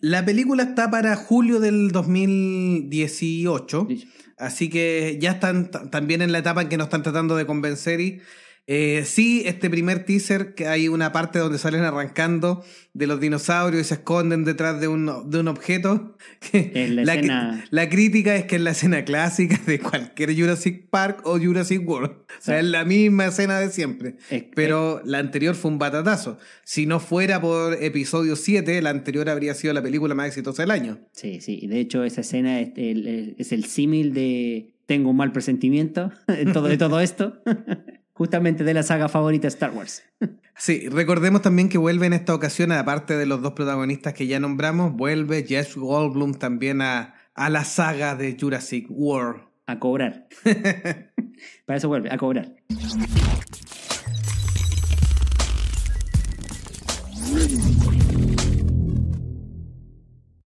[0.00, 3.88] La película está para julio del 2018,
[4.36, 8.00] así que ya están también en la etapa en que nos están tratando de convencer
[8.00, 8.20] y
[8.66, 13.82] Eh, sí, este primer teaser, que hay una parte donde salen arrancando de los dinosaurios
[13.82, 16.16] y se esconden detrás de un, de un objeto.
[16.52, 21.20] La la, escena- la crítica es que es la escena clásica de cualquier Jurassic Park
[21.24, 22.12] o Jurassic World.
[22.12, 24.16] O sea, es la misma escena de siempre.
[24.30, 26.38] Es- Pero la anterior fue un batatazo.
[26.64, 30.70] Si no fuera por episodio 7, la anterior habría sido la película más exitosa del
[30.70, 31.00] año.
[31.12, 31.66] Sí, sí.
[31.66, 36.46] De hecho, esa escena es el, es el símil de Tengo un mal presentimiento de
[36.46, 37.42] todo, de todo esto.
[38.14, 40.02] Justamente de la saga favorita Star Wars.
[40.56, 44.38] Sí, recordemos también que vuelve en esta ocasión, aparte de los dos protagonistas que ya
[44.38, 49.42] nombramos, vuelve Jeff Goldblum también a, a la saga de Jurassic World.
[49.66, 50.28] A cobrar.
[51.66, 52.54] Para eso vuelve, a cobrar.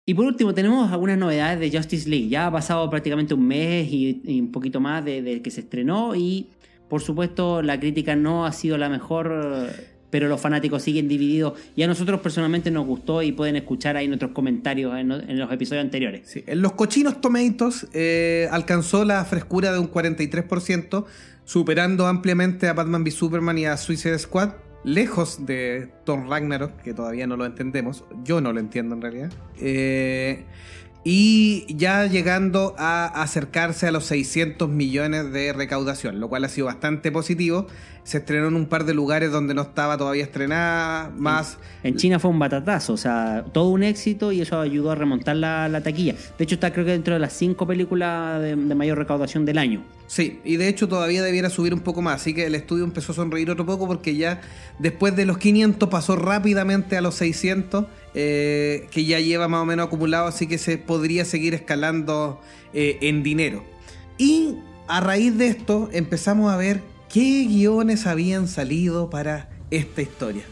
[0.08, 2.28] Y por último, tenemos algunas novedades de Justice League.
[2.28, 5.62] Ya ha pasado prácticamente un mes y, y un poquito más de, de que se
[5.62, 6.50] estrenó y
[6.92, 9.70] por supuesto la crítica no ha sido la mejor,
[10.10, 14.10] pero los fanáticos siguen divididos y a nosotros personalmente nos gustó y pueden escuchar ahí
[14.10, 16.36] nuestros comentarios en, los episodios anteriores.
[16.46, 21.06] En los cochinos Tomatoes eh, alcanzó la frescura de un 43%,
[21.46, 24.56] superando ampliamente a Batman v Superman y a Suicide Squad.
[24.84, 29.32] Lejos de Thor Ragnarok, que todavía no lo entendemos, yo no lo entiendo en realidad.
[29.62, 30.44] Eh,
[31.04, 36.68] y ya llegando a acercarse a los 600 millones de recaudación, lo cual ha sido
[36.68, 37.68] bastante positivo.
[38.04, 42.20] Se estrenó en un par de lugares donde no estaba todavía estrenada, más En China
[42.20, 45.82] fue un batatazo, o sea, todo un éxito y eso ayudó a remontar la, la
[45.82, 46.16] taquilla.
[46.38, 49.58] De hecho, está creo que dentro de las cinco películas de, de mayor recaudación del
[49.60, 49.84] año.
[50.08, 53.14] Sí, y de hecho todavía debiera subir un poco más, así que el estudio empezó
[53.14, 54.42] a sonreír otro poco porque ya
[54.78, 59.66] después de los 500 pasó rápidamente a los 600, eh, que ya lleva más o
[59.66, 62.42] menos acumulado, así que se podría seguir escalando
[62.74, 63.64] eh, en dinero.
[64.18, 70.44] Y a raíz de esto empezamos a ver qué guiones habían salido para esta historia.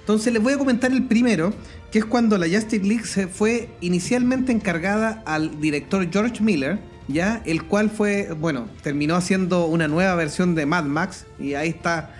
[0.00, 1.52] Entonces les voy a comentar el primero,
[1.90, 7.42] que es cuando la Justice League se fue inicialmente encargada al director George Miller, ya
[7.44, 12.14] el cual fue, bueno, terminó haciendo una nueva versión de Mad Max y ahí está,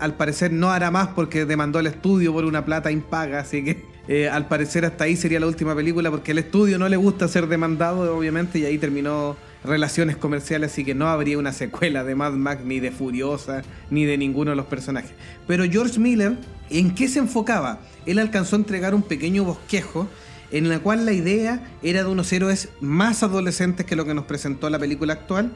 [0.00, 3.84] al parecer no hará más porque demandó al estudio por una plata impaga, así que
[4.08, 7.26] eh, al parecer hasta ahí sería la última película porque al estudio no le gusta
[7.28, 12.14] ser demandado, obviamente, y ahí terminó relaciones comerciales, así que no habría una secuela de
[12.14, 15.10] Mad Max, ni de Furiosa, ni de ninguno de los personajes.
[15.46, 16.36] Pero George Miller,
[16.70, 17.80] ¿en qué se enfocaba?
[18.06, 20.08] Él alcanzó a entregar un pequeño bosquejo
[20.52, 24.26] en la cual la idea era de unos héroes más adolescentes que lo que nos
[24.26, 25.52] presentó la película actual,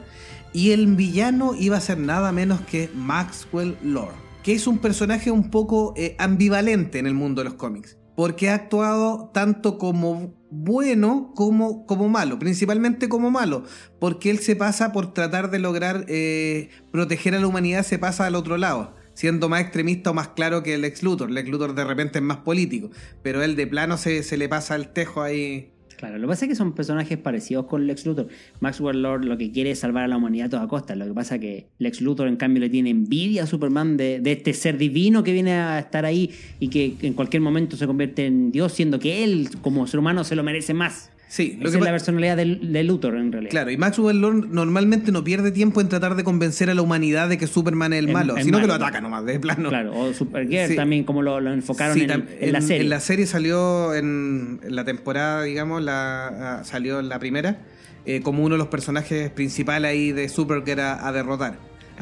[0.53, 5.31] y el villano iba a ser nada menos que Maxwell Lord, que es un personaje
[5.31, 10.35] un poco eh, ambivalente en el mundo de los cómics, porque ha actuado tanto como
[10.51, 13.63] bueno como, como malo, principalmente como malo,
[13.99, 18.27] porque él se pasa por tratar de lograr eh, proteger a la humanidad, se pasa
[18.27, 21.31] al otro lado siendo más extremista o más claro que el ex Luthor.
[21.31, 22.91] El ex Luthor de repente es más político,
[23.23, 25.73] pero él de plano se, se le pasa el tejo ahí.
[26.01, 28.27] Claro, lo que pasa es que son personajes parecidos con Lex Luthor.
[28.59, 30.95] Maxwell Lord lo que quiere es salvar a la humanidad a toda costa.
[30.95, 34.19] Lo que pasa es que Lex Luthor, en cambio, le tiene envidia a Superman de,
[34.19, 37.85] de este ser divino que viene a estar ahí y que en cualquier momento se
[37.85, 41.11] convierte en Dios, siendo que él, como ser humano, se lo merece más.
[41.31, 43.51] Sí, lo Esa que es la personalidad de, de Luthor, en realidad.
[43.51, 47.29] Claro, y Maxwell Lord normalmente no pierde tiempo en tratar de convencer a la humanidad
[47.29, 49.69] de que Superman es el malo, sino que lo ataca nomás, de plano.
[49.69, 50.75] Claro, o Supergirl Sí.
[50.75, 52.81] también, como lo, lo enfocaron Sí, en, la serie.
[52.81, 57.61] En la serie salió en, en la temporada, digamos, la, ah, salió en la primera,
[58.05, 61.59] eh, como uno de los personajes principales ahí de Super que era a derrotar,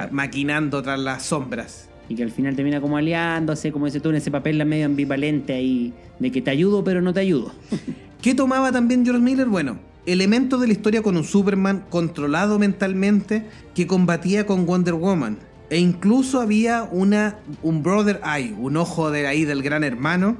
[0.09, 1.87] maquinando tras las sombras.
[2.07, 4.87] Y que al final termina como aliándose, como dices tú, en ese papel la medio
[4.87, 7.51] ambivalente ahí, de que te ayudo pero no te ayudo.
[8.21, 9.47] ¿Qué tomaba también George Miller?
[9.47, 15.39] Bueno, elementos de la historia con un Superman controlado mentalmente que combatía con Wonder Woman.
[15.69, 20.35] E incluso había una, un Brother Eye, un ojo de ahí del gran hermano,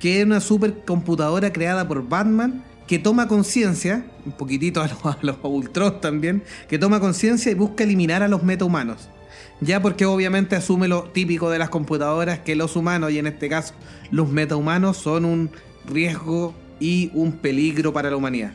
[0.00, 5.16] que era una supercomputadora creada por Batman que toma conciencia, un poquitito a los, a
[5.22, 9.08] los Ultron también, que toma conciencia y busca eliminar a los metahumanos.
[9.60, 13.48] Ya porque obviamente asume lo típico de las computadoras, que los humanos, y en este
[13.48, 13.72] caso
[14.10, 15.50] los metahumanos, son un
[15.86, 18.52] riesgo y un peligro para la humanidad.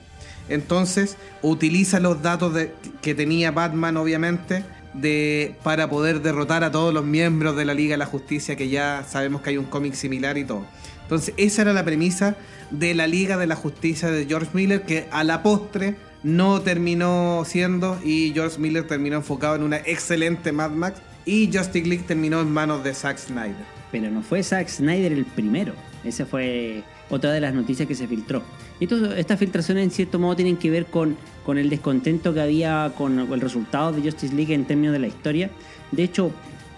[0.50, 6.94] Entonces utiliza los datos de- que tenía Batman, obviamente, de, para poder derrotar a todos
[6.94, 9.94] los miembros de la Liga de la Justicia, que ya sabemos que hay un cómic
[9.94, 10.66] similar y todo.
[11.04, 12.36] Entonces esa era la premisa
[12.72, 17.44] de la Liga de la Justicia de George Miller, que a la postre no terminó
[17.46, 22.42] siendo y George Miller terminó enfocado en una excelente Mad Max y Justice League terminó
[22.42, 23.66] en manos de Zack Snyder.
[23.92, 25.74] Pero no fue Zack Snyder el primero.
[26.04, 28.42] Esa fue otra de las noticias que se filtró.
[28.80, 32.42] Y esto- estas filtraciones en cierto modo tienen que ver con, con el descontento que
[32.42, 35.50] había con el resultado de Justice League en términos de la historia.
[35.92, 36.32] De hecho,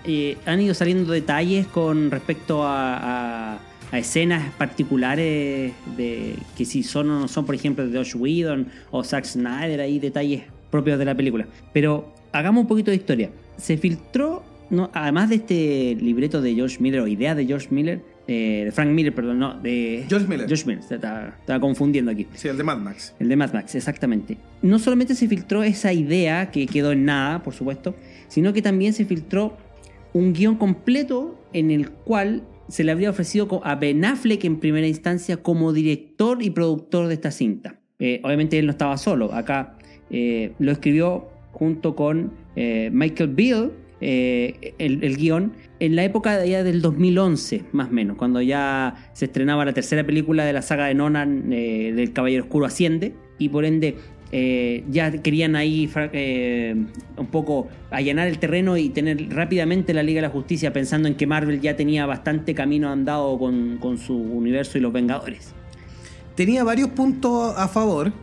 [0.06, 3.60] eh, han ido saliendo detalles con respecto a, a-
[3.92, 4.52] a escenas
[5.02, 9.26] particulares de que si son o no son, por ejemplo, de Josh Whedon o Zack
[9.26, 11.46] Snyder, hay detalles propios de la película.
[11.74, 13.30] Pero hagamos un poquito de historia.
[13.58, 18.02] Se filtró, no, además de este libreto de George Miller o idea de George Miller,
[18.28, 20.48] eh, de Frank Miller, perdón, no, de George Miller.
[20.48, 22.28] George Miller, se estaba, estaba confundiendo aquí.
[22.34, 23.16] Sí, el de Mad Max.
[23.20, 24.38] El de Mad Max, exactamente.
[24.62, 27.96] No solamente se filtró esa idea, que quedó en nada, por supuesto,
[28.28, 29.58] sino que también se filtró
[30.14, 34.88] un guion completo en el cual se le habría ofrecido a Ben Affleck en primera
[34.88, 37.80] instancia como director y productor de esta cinta.
[38.00, 39.78] Eh, obviamente él no estaba solo, acá
[40.10, 43.36] eh, lo escribió junto con Michael
[44.00, 49.26] el, el guion, en la época ya del 2011, más o menos, cuando ya se
[49.26, 53.50] estrenaba la tercera película de la saga de Nolan eh, del Caballero Oscuro Asciende, y
[53.50, 53.96] por ende
[54.32, 56.76] eh, ya querían ahí eh,
[57.18, 61.16] un poco allanar el terreno y tener rápidamente la Liga de la Justicia, pensando en
[61.16, 65.56] que Marvel ya tenía bastante camino andado con, con su universo y los Vengadores.
[66.36, 68.14] Tenía varios puntos a favor.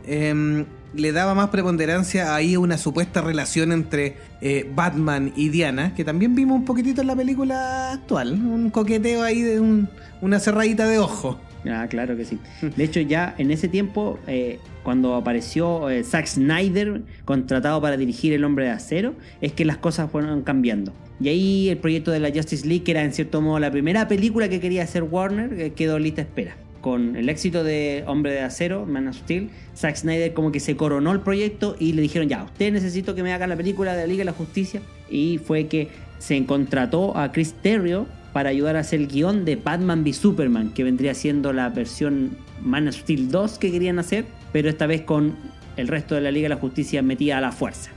[0.95, 6.05] Le daba más preponderancia ahí a una supuesta relación entre eh, Batman y Diana, que
[6.05, 8.33] también vimos un poquitito en la película actual.
[8.35, 9.89] Un coqueteo ahí de un-
[10.21, 11.39] una cerradita de ojo.
[11.69, 12.39] Ah, claro que sí.
[12.77, 18.33] De hecho, ya en ese tiempo, eh, cuando apareció eh, Zack Snyder, contratado para dirigir
[18.33, 20.93] El Hombre de Acero, es que las cosas fueron cambiando.
[21.21, 24.07] Y ahí el proyecto de la Justice League, que era en cierto modo la primera
[24.07, 26.57] película que quería hacer Warner, quedó lista espera.
[26.81, 30.77] Con el éxito de Hombre de Acero, Man of Steel, Zack Snyder como que se
[30.77, 34.03] coronó el proyecto y le dijeron, ya, usted necesito que me haga la película de
[34.03, 34.81] la Liga de la Justicia.
[35.11, 39.57] Y fue que se contrató a Chris Terrio para ayudar a hacer el guion de
[39.57, 44.27] Batman v Superman, que vendría siendo la versión Man of Steel 2 que querían hacer,
[44.53, 45.35] pero esta vez con
[45.77, 47.91] el resto de la Liga de la Justicia metida a la fuerza.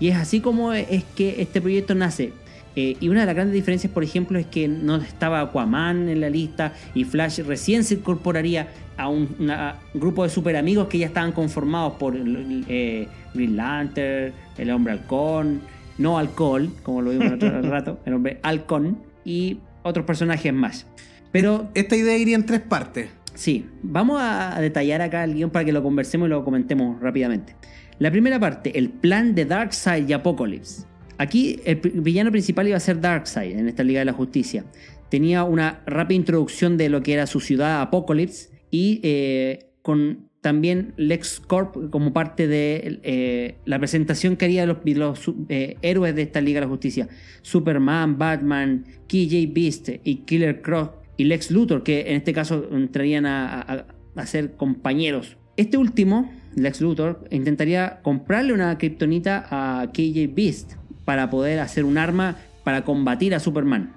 [0.00, 2.32] Y es así como es que este proyecto nace.
[2.76, 6.20] Eh, y una de las grandes diferencias, por ejemplo, es que no estaba Aquaman en
[6.20, 10.98] la lista y Flash recién se incorporaría a un una- grupo de super amigos que
[10.98, 15.60] ya estaban conformados por eh, Green Lantern, el hombre halcón,
[15.98, 20.86] no alcohol, como lo vimos otro rato, el hombre halcón y otros personajes más.
[21.32, 23.08] Pero Esta idea iría en tres partes.
[23.34, 27.00] Sí, vamos a a detallar acá el guion para que lo conversemos y lo comentemos
[27.00, 27.54] rápidamente.
[27.98, 30.84] La primera parte, el plan de Darkseid y Apocalypse.
[31.20, 34.64] Aquí el villano principal iba a ser Darkseid en esta Liga de la Justicia.
[35.10, 40.94] Tenía una rápida introducción de lo que era su ciudad Apocalypse y eh, con también
[40.96, 44.78] Lex Corp como parte de eh, la presentación que haría los,
[45.50, 47.08] eh, héroes de esta Liga de la Justicia.
[47.42, 53.26] Superman, Batman, KJ Beast y Killer Croc y Lex Luthor, que en este caso entrarían
[53.26, 55.36] a, a- a ser compañeros.
[55.58, 60.79] Este último, Lex Luthor, intentaría comprarle una kriptonita a KJ Beast
[61.10, 63.92] para poder hacer un arma para combatir a Superman.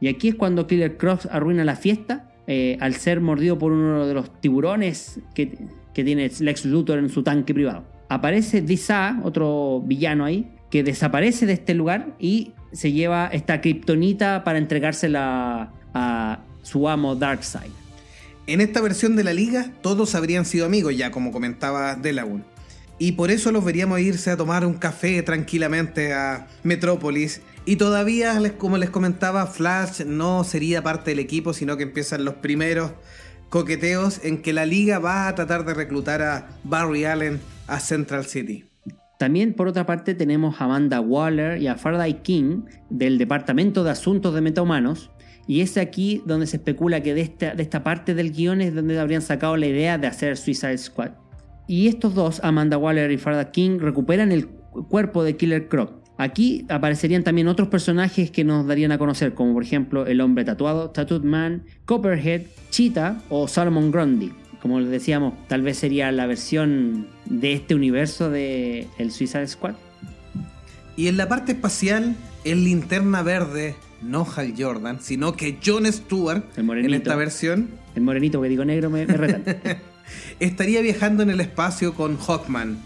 [0.00, 4.04] Y aquí es cuando Killer Croc arruina la fiesta eh, al ser mordido por uno
[4.04, 5.56] de los tiburones que,
[5.94, 7.84] que tiene Lex Luthor en su tanque privado.
[8.08, 14.42] Aparece Disa, otro villano ahí, que desaparece de este lugar y se lleva esta kriptonita
[14.42, 17.70] para entregársela a su amo Darkseid.
[18.48, 22.42] En esta versión de la liga, todos habrían sido amigos, ya como comentaba Delagun.
[22.98, 27.42] Y por eso los veríamos irse a tomar un café tranquilamente a Metrópolis.
[27.66, 32.34] Y todavía, como les comentaba, Flash no sería parte del equipo, sino que empiezan los
[32.34, 32.92] primeros
[33.50, 38.24] coqueteos en que la liga va a tratar de reclutar a Barry Allen a Central
[38.24, 38.64] City.
[39.18, 43.90] También, por otra parte, tenemos a Amanda Waller y a Faraday King del Departamento de
[43.90, 45.10] Asuntos de Metahumanos.
[45.46, 48.74] Y es aquí donde se especula que de esta, de esta parte del guion es
[48.74, 51.12] donde habrían sacado la idea de hacer Suicide Squad.
[51.66, 55.92] Y estos dos, Amanda Waller y Faraday King, recuperan el cu- cuerpo de Killer Croc.
[56.18, 60.44] Aquí aparecerían también otros personajes que nos darían a conocer, como por ejemplo el hombre
[60.44, 64.32] tatuado, Tattooed Man, Copperhead, Cheetah o Solomon Grundy.
[64.62, 69.74] Como les decíamos, tal vez sería la versión de este universo de el Suicide Squad.
[70.96, 76.44] Y en la parte espacial, el linterna verde, no Hal Jordan, sino que Jon Stewart,
[76.56, 79.56] El en esta versión, El morenito que digo negro me, me retan.
[80.40, 82.78] Estaría viajando en el espacio con Hawkman.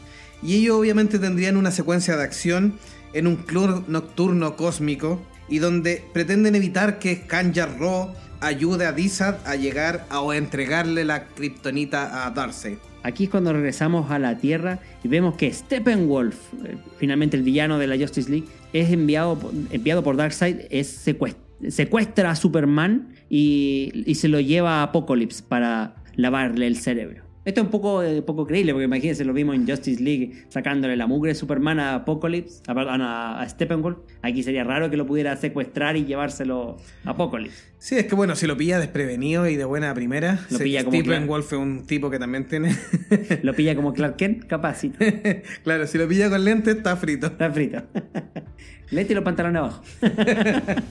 [0.42, 2.74] Y ellos obviamente tendrían una secuencia de acción
[3.12, 9.36] en un club nocturno cósmico y donde pretenden evitar que Kanja Ro ayude a Dizad
[9.44, 12.78] a llegar a, o a entregarle la kriptonita a Darkseid.
[13.02, 17.78] Aquí es cuando regresamos a la Tierra y vemos que Steppenwolf, eh, finalmente el villano
[17.78, 19.38] de la Justice League, es enviado,
[19.70, 21.36] enviado por Darkseid, es secuest-
[21.68, 27.24] secuestra a Superman y, y se lo lleva a Apocalypse para lavarle el cerebro.
[27.42, 30.94] Esto es un poco, eh, poco creíble, porque imagínense, lo vimos en Justice League sacándole
[30.94, 33.96] la mugre de Superman a Apocalypse, a, perdón, a, a Steppenwolf.
[34.20, 37.64] Aquí sería raro que lo pudiera secuestrar y llevárselo a Apocalypse.
[37.78, 40.84] Sí, es que bueno, si lo pilla desprevenido y de buena primera, Lo se- pilla
[40.84, 41.28] como Stephen Clark.
[41.28, 42.76] Wolf es un tipo que también tiene.
[43.42, 44.92] Lo pilla como Clark Kent, capaz, sí.
[45.64, 47.28] claro, si lo pilla con lente, está frito.
[47.28, 47.82] Está frito.
[48.90, 49.82] Lete los pantalones abajo.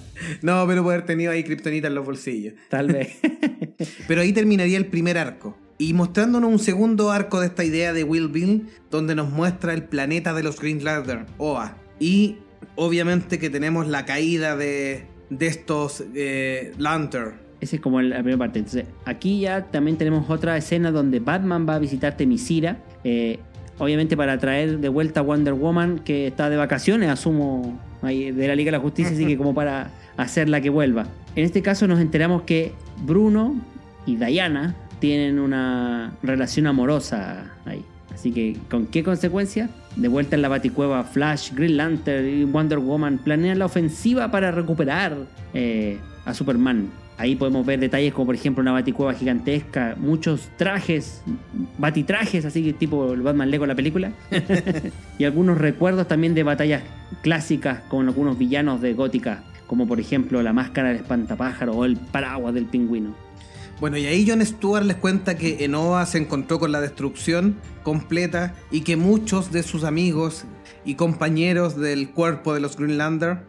[0.41, 2.53] No, pero puede haber tenido ahí kriptonita en los bolsillos.
[2.69, 3.17] Tal vez.
[4.07, 5.57] Pero ahí terminaría el primer arco.
[5.77, 9.83] Y mostrándonos un segundo arco de esta idea de Will Bill, donde nos muestra el
[9.83, 11.77] planeta de los Green Lantern, Oa.
[11.99, 12.37] Y
[12.75, 17.35] obviamente que tenemos la caída de, de estos eh, Lantern.
[17.61, 18.59] Esa es como la primera parte.
[18.59, 22.83] Entonces, aquí ya también tenemos otra escena donde Batman va a visitar Temisira.
[23.05, 23.39] eh,
[23.77, 28.55] obviamente para traer de vuelta a Wonder Woman, que está de vacaciones, asumo, de la
[28.55, 31.07] Liga de la Justicia, así que como para hacerla que vuelva.
[31.35, 32.73] En este caso nos enteramos que
[33.03, 33.55] Bruno
[34.05, 37.83] y Diana tienen una relación amorosa ahí.
[38.13, 39.69] Así que, ¿con qué consecuencia?
[39.95, 44.51] De vuelta en la baticueva, Flash, Green Lantern y Wonder Woman planean la ofensiva para
[44.51, 45.15] recuperar
[45.53, 46.89] eh, a Superman.
[47.19, 51.21] Ahí podemos ver detalles como por ejemplo una baticueva gigantesca, muchos trajes,
[51.77, 54.13] batitrajes, así que tipo el Batman Lego la película.
[55.19, 56.81] y algunos recuerdos también de batallas
[57.21, 61.97] clásicas con algunos villanos de Gótica, como por ejemplo la máscara del espantapájaro o el
[61.97, 63.13] paraguas del pingüino.
[63.81, 68.55] Bueno, y ahí John Stewart les cuenta que Enoa se encontró con la destrucción completa
[68.71, 70.45] y que muchos de sus amigos
[70.85, 73.39] y compañeros del cuerpo de los Greenlander,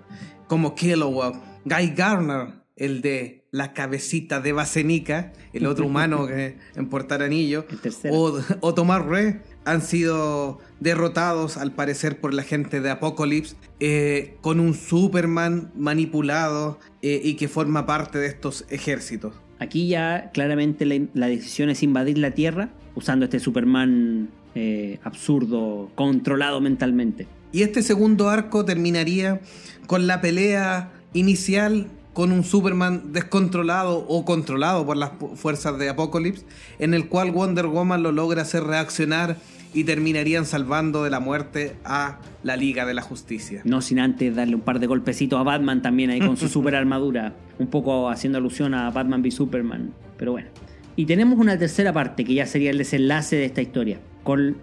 [0.48, 6.88] como Kilowog, Guy Garner, el de la cabecita de Basenica, el otro humano que en
[6.88, 7.66] portar anillo,
[8.10, 14.36] o, o Tomás Re, han sido derrotados al parecer por la gente de Apocalypse eh,
[14.40, 19.34] con un Superman manipulado eh, y que forma parte de estos ejércitos.
[19.58, 25.90] Aquí ya claramente la, la decisión es invadir la Tierra usando este Superman eh, absurdo,
[25.94, 27.28] controlado mentalmente.
[27.52, 29.40] Y este segundo arco terminaría
[29.86, 36.44] con la pelea inicial con un Superman descontrolado o controlado por las fuerzas de Apocalypse,
[36.78, 39.36] en el cual Wonder Woman lo logra hacer reaccionar
[39.72, 43.62] y terminarían salvando de la muerte a la Liga de la Justicia.
[43.64, 46.74] No sin antes darle un par de golpecitos a Batman también ahí con su super
[46.74, 47.34] armadura.
[47.58, 49.92] Un poco haciendo alusión a Batman v Superman.
[50.16, 50.48] Pero bueno.
[50.96, 54.00] Y tenemos una tercera parte que ya sería el desenlace de esta historia.
[54.24, 54.56] Con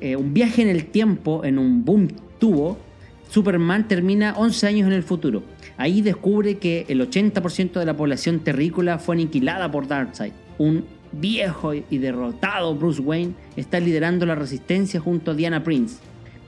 [0.00, 2.78] eh, un viaje en el tiempo en un boom tubo,
[3.30, 5.42] Superman termina 11 años en el futuro.
[5.80, 10.34] Ahí descubre que el 80% de la población terrícola fue aniquilada por Darkseid.
[10.58, 15.96] Un viejo y derrotado Bruce Wayne está liderando la resistencia junto a Diana Prince.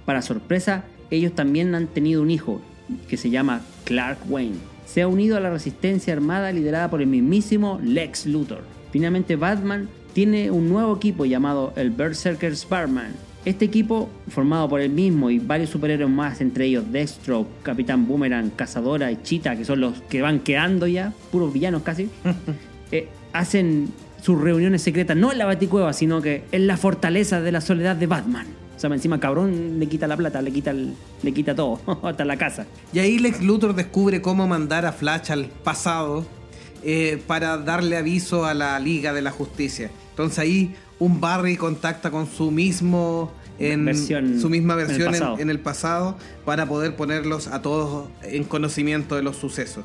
[0.05, 2.61] Para sorpresa, ellos también han tenido un hijo,
[3.09, 4.59] que se llama Clark Wayne.
[4.85, 8.61] Se ha unido a la resistencia armada liderada por el mismísimo Lex Luthor.
[8.91, 13.14] Finalmente, Batman tiene un nuevo equipo llamado el Berserker Sparman.
[13.45, 18.51] Este equipo, formado por él mismo y varios superhéroes más, entre ellos Deathstroke, Capitán Boomerang,
[18.51, 22.09] Cazadora y Cheetah, que son los que van quedando ya, puros villanos casi,
[22.93, 23.88] eh, hacen
[24.22, 27.97] sus reuniones secretas no en la Baticueva, sino que en la fortaleza de la soledad
[27.97, 28.47] de Batman.
[28.76, 32.24] O sea, encima cabrón le quita la plata, le quita, el- le quita todo, hasta
[32.24, 32.66] la casa.
[32.93, 36.24] Y ahí Lex Luthor descubre cómo mandar a Flash al pasado
[36.84, 39.90] eh, para darle aviso a la Liga de la Justicia.
[40.11, 45.40] Entonces ahí un Barry contacta con su mismo en Versión su misma en el versión
[45.40, 49.84] en, el pasado para poder ponerlos a todos en conocimiento de los sucesos.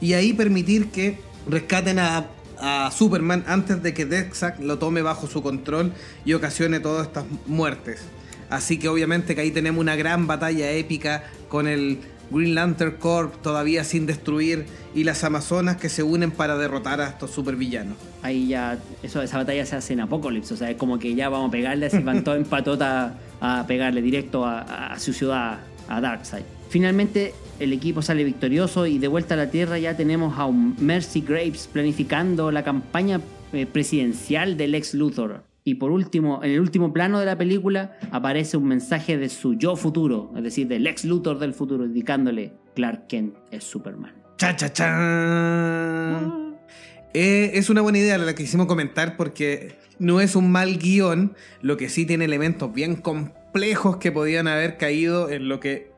[0.00, 2.26] Y ahí permitir que rescaten a,
[2.58, 5.92] a Superman antes de que Darkseid lo tome bajo su control
[6.24, 8.00] y ocasione todas estas muertes.
[8.48, 11.98] Así que obviamente que ahí tenemos una gran batalla épica con el
[12.30, 17.08] Green Lantern Corps todavía sin destruir y las Amazonas que se unen para derrotar a
[17.08, 17.96] estos supervillanos.
[18.22, 21.28] Ahí ya, eso, esa batalla se hace en Apocalipsis, o sea, es como que ya
[21.28, 25.58] vamos a pegarle, así van todos en patota a pegarle directo a, a su ciudad,
[25.88, 26.44] a Darkseid.
[26.68, 30.76] Finalmente, el equipo sale victorioso y de vuelta a la Tierra ya tenemos a un
[30.78, 33.20] Mercy Graves planificando la campaña
[33.52, 35.42] eh, presidencial del ex Luthor.
[35.70, 39.54] Y por último, en el último plano de la película aparece un mensaje de su
[39.54, 44.12] yo futuro, es decir, del ex Luthor del futuro, indicándole Clark Kent es Superman.
[44.36, 46.56] ¡Cha, cha, chan!
[47.14, 51.36] Eh, es una buena idea la que quisimos comentar porque no es un mal guion,
[51.62, 55.89] lo que sí tiene elementos bien complejos que podían haber caído en lo que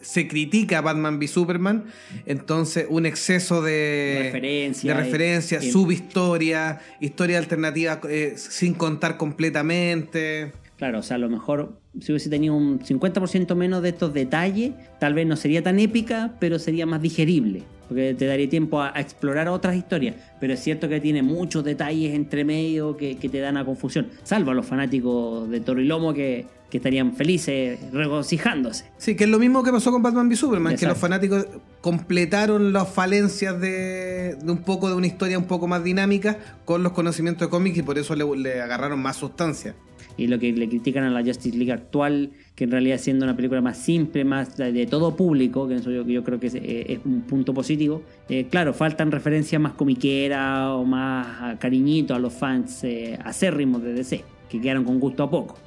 [0.00, 1.84] se critica a Batman v Superman.
[2.26, 10.52] Entonces, un exceso de Referencia, de referencia, subhistoria, historia alternativa eh, sin contar completamente.
[10.76, 14.72] Claro, o sea, a lo mejor si hubiese tenido un 50% menos de estos detalles,
[15.00, 17.62] tal vez no sería tan épica, pero sería más digerible.
[17.88, 21.64] porque te daría tiempo a, a explorar otras historias, pero es cierto que tiene muchos
[21.64, 25.80] detalles entre medio que, que te dan a confusión, salvo a los fanáticos de Toro
[25.80, 28.86] y Lomo que, que estarían felices, regocijándose.
[28.98, 31.46] Sí, que es lo mismo que pasó con Batman v Superman, que los fanáticos
[31.80, 36.82] completaron las falencias de, de un poco de una historia un poco más dinámica con
[36.82, 39.74] los conocimientos de cómics y por eso le, le agarraron más sustancia.
[40.18, 43.36] Y lo que le critican a la Justice League actual, que en realidad siendo una
[43.36, 46.86] película más simple, más de, todo público, que eso yo, yo creo que es, eh,
[46.88, 48.02] es un punto positivo.
[48.28, 53.82] Eh, claro, faltan referencias más comiqueras o más a cariñito a los fans eh, acérrimos
[53.82, 55.58] de DC, que quedaron con gusto a poco.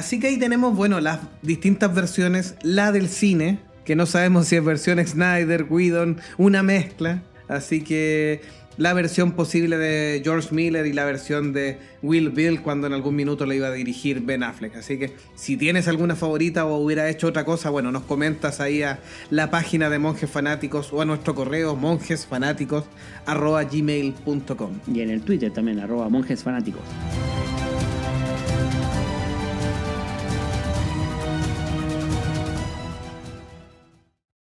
[0.00, 4.56] Así que ahí tenemos, bueno, las distintas versiones, la del cine, que no sabemos si
[4.56, 7.22] es versión Snyder, Whedon, una mezcla.
[7.48, 8.40] Así que
[8.78, 13.14] la versión posible de George Miller y la versión de Will Bill cuando en algún
[13.14, 14.74] minuto le iba a dirigir Ben Affleck.
[14.76, 18.82] Así que si tienes alguna favorita o hubiera hecho otra cosa, bueno, nos comentas ahí
[18.82, 22.84] a la página de Monjes Fanáticos o a nuestro correo monjesfanáticos
[23.26, 24.80] arroba gmail.com.
[24.94, 26.42] Y en el Twitter también, arroba monjes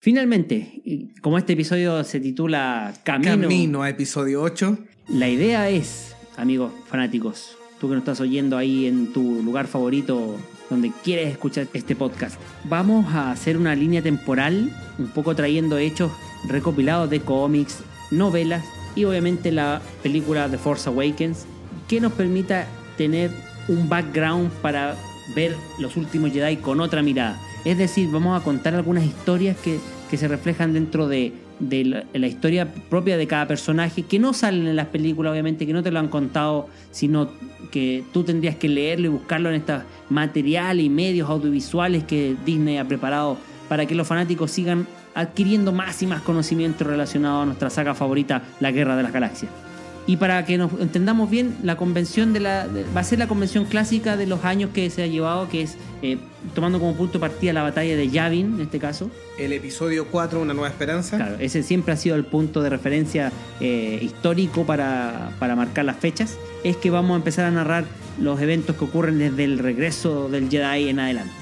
[0.01, 0.81] Finalmente,
[1.23, 4.79] como este episodio se titula Camino, Camino a episodio 8.
[5.09, 10.37] la idea es, amigos fanáticos, tú que nos estás oyendo ahí en tu lugar favorito
[10.71, 14.71] donde quieres escuchar este podcast, vamos a hacer una línea temporal,
[15.01, 16.13] un poco trayendo hechos
[16.47, 17.79] recopilados de cómics,
[18.13, 21.45] novelas y obviamente la película The Force Awakens,
[21.89, 23.33] que nos permita tener
[23.67, 24.95] un background para
[25.35, 27.37] ver los últimos Jedi con otra mirada.
[27.69, 29.79] Es decir, vamos a contar algunas historias que,
[30.11, 34.33] que se reflejan dentro de, de la, la historia propia de cada personaje, que no
[34.33, 37.29] salen en las películas, obviamente, que no te lo han contado, sino
[37.71, 42.79] que tú tendrías que leerlo y buscarlo en estos materiales y medios audiovisuales que Disney
[42.79, 43.37] ha preparado
[43.69, 48.45] para que los fanáticos sigan adquiriendo más y más conocimiento relacionado a nuestra saga favorita,
[48.61, 49.68] La Guerra de las Galaxias.
[50.09, 53.29] Y para que nos entendamos bien, la convención de la de- va a ser la
[53.29, 56.17] convención clásica de los años que se ha llevado, que es eh,
[56.55, 59.11] tomando como punto de partida la batalla de Yavin, en este caso.
[59.39, 61.19] El episodio 4, Una Nueva Esperanza.
[61.19, 63.31] Claro, ese siempre ha sido el punto de referencia
[63.61, 66.39] eh, histórico para, para marcar las fechas.
[66.65, 67.85] Es que vamos a empezar a narrar
[68.19, 71.33] los eventos que ocurren desde el regreso del Jedi en adelante.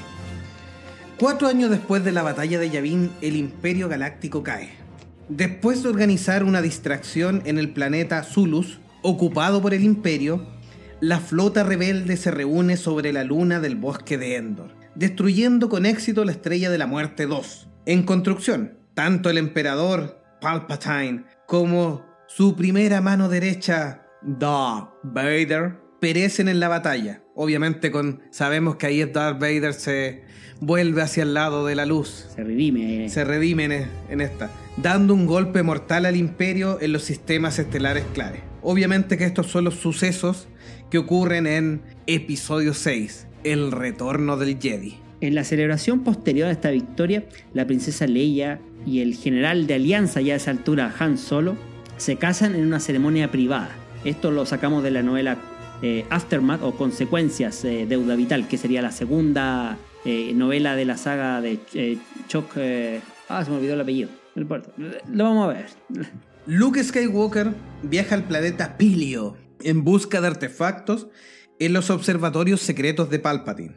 [1.20, 4.70] Cuatro años después de la batalla de Yavin, el Imperio Galáctico cae.
[5.28, 10.46] Después de organizar una distracción en el planeta Zulus, ocupado por el Imperio,
[11.00, 16.24] la flota rebelde se reúne sobre la luna del bosque de Endor, destruyendo con éxito
[16.24, 17.68] la Estrella de la Muerte 2.
[17.86, 26.60] En construcción, tanto el emperador Palpatine como su primera mano derecha, Darth Vader, perecen en
[26.60, 27.22] la batalla.
[27.36, 30.22] Obviamente con sabemos que ahí Darth Vader se
[30.60, 32.26] vuelve hacia el lado de la luz.
[32.34, 33.10] Se redime.
[33.10, 38.04] Se redime en, en esta, dando un golpe mortal al imperio en los sistemas estelares
[38.14, 38.40] clave.
[38.62, 40.48] Obviamente que estos son los sucesos
[40.90, 44.96] que ocurren en episodio 6, el retorno del Jedi.
[45.20, 50.22] En la celebración posterior a esta victoria, la princesa Leia y el general de alianza
[50.22, 51.56] ya a esa altura, Han Solo,
[51.98, 53.70] se casan en una ceremonia privada.
[54.04, 55.36] Esto lo sacamos de la novela
[55.82, 60.96] eh, Aftermath o Consecuencias, eh, Deuda Vital, que sería la segunda eh, novela de la
[60.96, 61.58] saga de
[62.28, 62.56] Chuck...
[63.28, 64.10] ah, se me olvidó el apellido.
[64.34, 64.70] No importa.
[65.10, 65.66] Lo vamos a ver.
[66.46, 67.52] Luke Skywalker
[67.82, 71.08] viaja al planeta Pilio en busca de artefactos
[71.58, 73.76] en los observatorios secretos de Palpatine.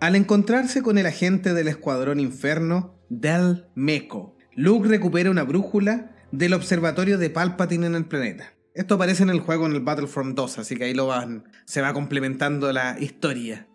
[0.00, 6.54] Al encontrarse con el agente del Escuadrón Inferno, Del Meco, Luke recupera una brújula del
[6.54, 8.54] observatorio de Palpatine en el planeta.
[8.74, 11.80] Esto aparece en el juego en el Battlefront 2, así que ahí lo van, se
[11.80, 13.66] va complementando la historia.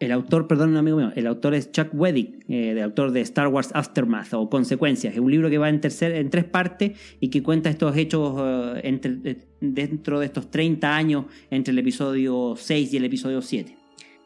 [0.00, 3.20] El autor, perdón, un amigo mío, el autor es Chuck Weddick, eh, el autor de
[3.20, 5.12] Star Wars Aftermath o Consecuencias.
[5.12, 9.36] Es un libro que va en, tres partes y que cuenta estos hechos eh, eh,
[9.60, 13.76] dentro de estos 30 años entre el episodio 6 y el episodio 7.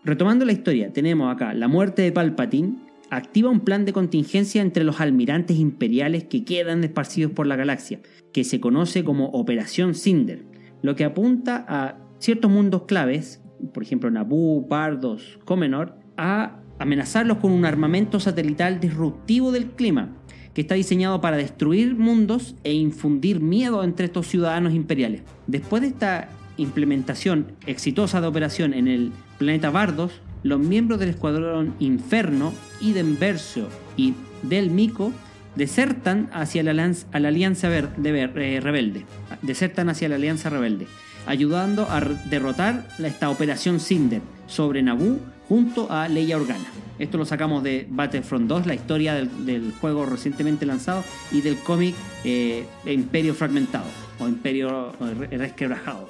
[0.05, 4.85] Retomando la historia, tenemos acá la muerte de Palpatine, activa un plan de contingencia entre
[4.85, 8.01] los almirantes imperiales que quedan esparcidos por la galaxia,
[8.33, 10.47] que se conoce como Operación Cinder,
[10.81, 13.43] lo que apunta a ciertos mundos claves,
[13.75, 20.17] por ejemplo Naboo, Bardos, Comenor, a amenazarlos con un armamento satelital disruptivo del clima,
[20.55, 25.23] que está diseñado para destruir mundos e infundir miedo entre estos ciudadanos imperiales.
[25.47, 31.75] Después de esta implementación exitosa de operación en el planeta Bardos, los miembros del escuadrón
[31.79, 35.13] Inferno, Iden Versio y Del Mico
[35.55, 36.71] desertan hacia la,
[37.13, 39.05] Alianza eh, Rebelde.
[39.43, 40.87] Desertan hacia la Alianza Rebelde,
[41.27, 45.19] ayudando a derrotar esta operación Cinder sobre Naboo
[45.49, 46.65] junto a Leia Organa.
[46.99, 51.95] Esto lo sacamos de Battlefront 2, la historia del, juego recientemente lanzado, y del cómic
[52.25, 53.87] eh, Imperio Fragmentado
[54.19, 54.93] o Imperio
[55.31, 56.09] Resquebrajado.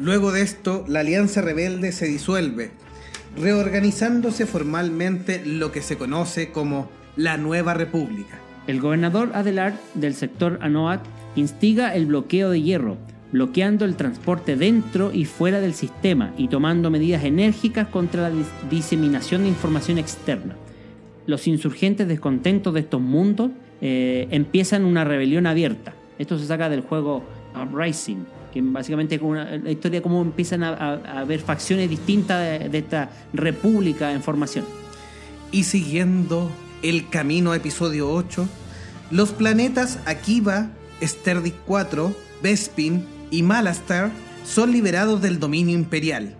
[0.00, 2.70] Luego de esto, la Alianza Rebelde se disuelve,
[3.36, 8.38] reorganizándose formalmente lo que se conoce como la Nueva República.
[8.66, 11.00] El gobernador Adelard del sector Anoat
[11.34, 12.96] instiga el bloqueo de hierro,
[13.32, 19.42] bloqueando el transporte dentro y fuera del sistema y tomando medidas enérgicas contra la diseminación
[19.42, 20.56] de información externa.
[21.26, 25.94] Los insurgentes descontentos de estos mundos eh, empiezan una rebelión abierta.
[26.18, 27.24] Esto se saca del juego
[27.60, 32.68] Uprising, que básicamente es una, la historia de cómo empiezan a, haber facciones distintas de,
[32.68, 34.64] de, esta república en formación.
[35.50, 36.50] Y siguiendo
[36.82, 38.48] el camino a episodio 8,
[39.10, 40.70] los planetas Akiva,
[41.02, 44.10] Sterdic 4, Bespin y Malastar
[44.44, 46.36] son liberados del dominio imperial.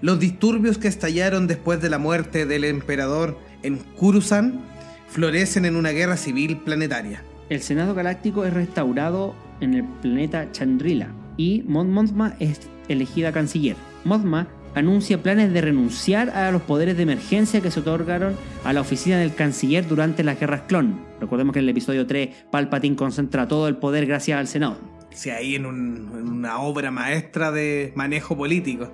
[0.00, 4.60] Los disturbios que estallaron después de la muerte del emperador en Kurusan
[5.08, 7.22] florecen en una guerra civil planetaria.
[7.48, 13.76] El Senado Galáctico es restaurado en el planeta Chandrila y Mon Mothma es elegida canciller.
[14.04, 18.82] Mothma anuncia planes de renunciar a los poderes de emergencia que se otorgaron a la
[18.82, 21.00] oficina del canciller durante las guerras clon.
[21.20, 24.78] Recordemos que en el episodio 3 Palpatine concentra todo el poder gracias al Senado.
[25.10, 28.92] Sí, ahí en, una obra maestra de manejo político.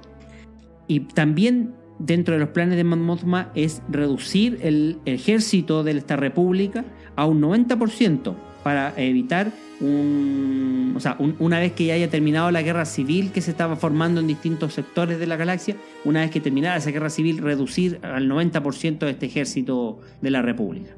[0.86, 6.84] Y también dentro de los planes de Mothma es reducir el ejército de esta república
[7.16, 9.50] a un 90% para evitar
[9.82, 13.76] un, o sea, una vez que ya haya terminado la guerra civil que se estaba
[13.76, 17.98] formando en distintos sectores de la galaxia, una vez que terminara esa guerra civil, reducir
[18.02, 20.94] al 90% de este ejército de la República.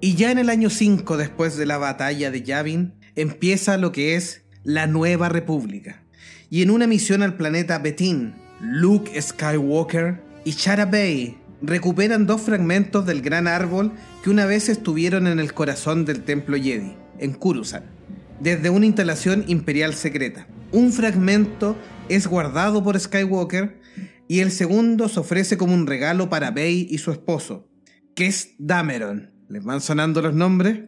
[0.00, 4.14] Y ya en el año 5, después de la batalla de Yavin, empieza lo que
[4.14, 6.02] es la Nueva República.
[6.50, 13.06] Y en una misión al planeta Betín, Luke Skywalker y Chara Bay recuperan dos fragmentos
[13.06, 17.84] del gran árbol que una vez estuvieron en el corazón del templo Jedi, en Kurusan,
[18.40, 20.46] desde una instalación imperial secreta.
[20.72, 21.76] Un fragmento
[22.08, 23.80] es guardado por Skywalker
[24.28, 27.68] y el segundo se ofrece como un regalo para Bay y su esposo,
[28.14, 29.30] que es Dameron.
[29.48, 30.80] ¿Les van sonando los nombres?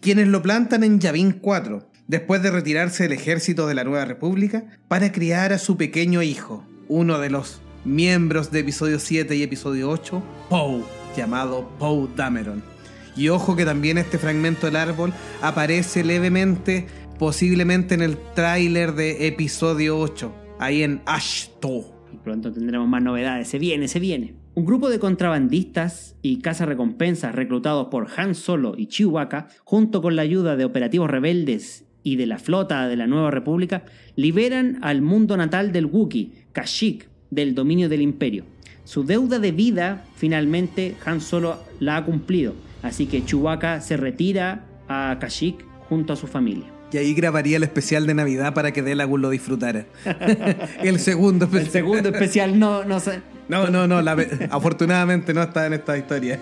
[0.00, 4.64] Quienes lo plantan en Yavin 4, después de retirarse del ejército de la Nueva República
[4.88, 9.90] para criar a su pequeño hijo, uno de los miembros de episodio 7 y episodio
[9.90, 10.82] 8, Poe,
[11.16, 12.71] llamado Poe Dameron.
[13.16, 16.86] Y ojo que también este fragmento del árbol aparece levemente,
[17.18, 21.84] posiblemente en el tráiler de episodio 8, ahí en Ashto.
[22.12, 24.34] Y pronto tendremos más novedades, se viene, se viene.
[24.54, 30.22] Un grupo de contrabandistas y recompensas reclutados por Han Solo y Chewbacca, junto con la
[30.22, 33.84] ayuda de operativos rebeldes y de la flota de la Nueva República
[34.16, 38.44] liberan al mundo natal del Wookiee, Kashyyyk, del dominio del Imperio.
[38.84, 44.64] Su deuda de vida, finalmente, Han Solo la ha cumplido, así que Chewbacca se retira
[44.88, 46.66] a Kashyyyk junto a su familia.
[46.92, 49.86] Y ahí grabaría el especial de Navidad para que Delagun lo disfrutara.
[50.82, 51.66] el segundo especial.
[51.66, 53.22] El segundo especial no, no sé.
[53.48, 54.02] No, no, no.
[54.50, 56.38] afortunadamente no está en esta historia.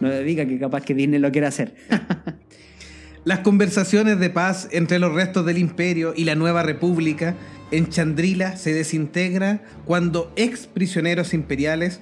[0.00, 1.74] No diga que capaz que Disney lo quiera hacer.
[3.24, 7.34] Las conversaciones de paz entre los restos del imperio y la nueva república
[7.72, 12.00] en Chandrila se desintegra cuando ex prisioneros imperiales,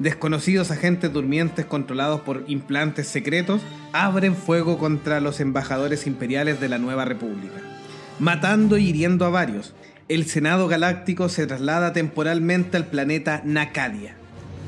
[0.00, 3.60] desconocidos agentes durmientes controlados por implantes secretos,
[3.92, 7.60] abren fuego contra los embajadores imperiales de la nueva república,
[8.18, 9.74] matando y hiriendo a varios.
[10.08, 14.16] El Senado Galáctico se traslada temporalmente al planeta Nacadia.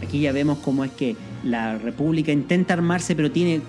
[0.03, 3.62] Aquí ya vemos cómo es que la República intenta armarse, pero tiene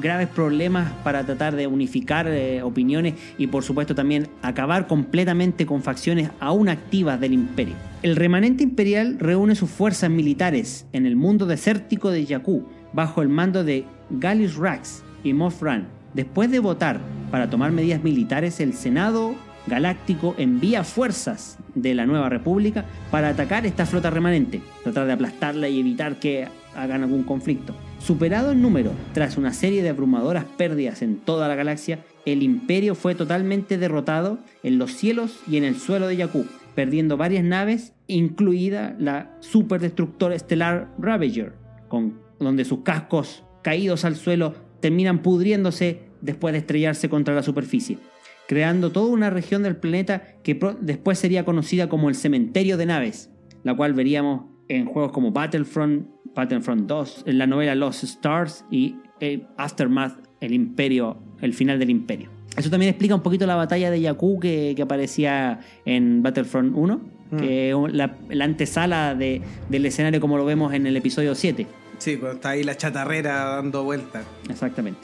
[0.00, 5.82] graves problemas para tratar de unificar eh, opiniones y por supuesto también acabar completamente con
[5.82, 7.74] facciones aún activas del imperio.
[8.02, 13.28] El remanente imperial reúne sus fuerzas militares en el mundo desértico de Jakku bajo el
[13.28, 15.86] mando de Gallius Rax y Moff Ran.
[16.14, 19.34] Después de votar para tomar medidas militares, el Senado
[19.66, 25.68] Galáctico envía fuerzas de la Nueva República para atacar esta flota remanente, tratar de aplastarla
[25.68, 27.74] y evitar que hagan algún conflicto.
[28.04, 32.96] Superado en número, tras una serie de abrumadoras pérdidas en toda la galaxia, el imperio
[32.96, 36.44] fue totalmente derrotado en los cielos y en el suelo de Jakku,
[36.74, 41.52] perdiendo varias naves, incluida la superdestructor estelar Ravager,
[41.86, 47.98] con, donde sus cascos caídos al suelo terminan pudriéndose después de estrellarse contra la superficie,
[48.48, 53.30] creando toda una región del planeta que después sería conocida como el cementerio de naves,
[53.62, 58.96] la cual veríamos en juegos como Battlefront, Battlefront 2, en la novela Lost Stars y
[59.20, 62.30] eh, Aftermath, el imperio, el final del imperio.
[62.56, 67.36] Eso también explica un poquito la batalla de Jakku que, aparecía en Battlefront 1, mm.
[67.38, 71.66] que es la, antesala del escenario como lo vemos en el episodio 7.
[71.98, 74.24] Sí, cuando está ahí la chatarrera dando vueltas.
[74.50, 75.00] Exactamente.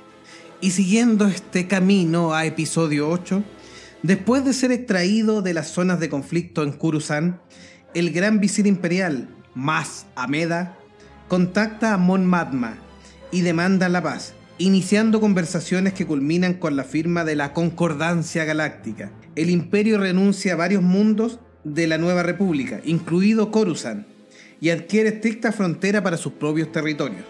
[0.60, 3.42] Y siguiendo este camino a episodio 8,
[4.02, 7.40] después de ser extraído de las zonas de conflicto en Kurusan,
[7.94, 10.77] el gran visir imperial, Mas Ameda,
[11.28, 12.78] contacta a Mon Matma
[13.30, 19.12] y demanda la paz, iniciando conversaciones que culminan con la firma de la Concordancia Galáctica.
[19.36, 24.06] El imperio renuncia a varios mundos de la nueva república, incluido Coruscant,
[24.60, 27.24] y adquiere estricta frontera para sus propios territorios.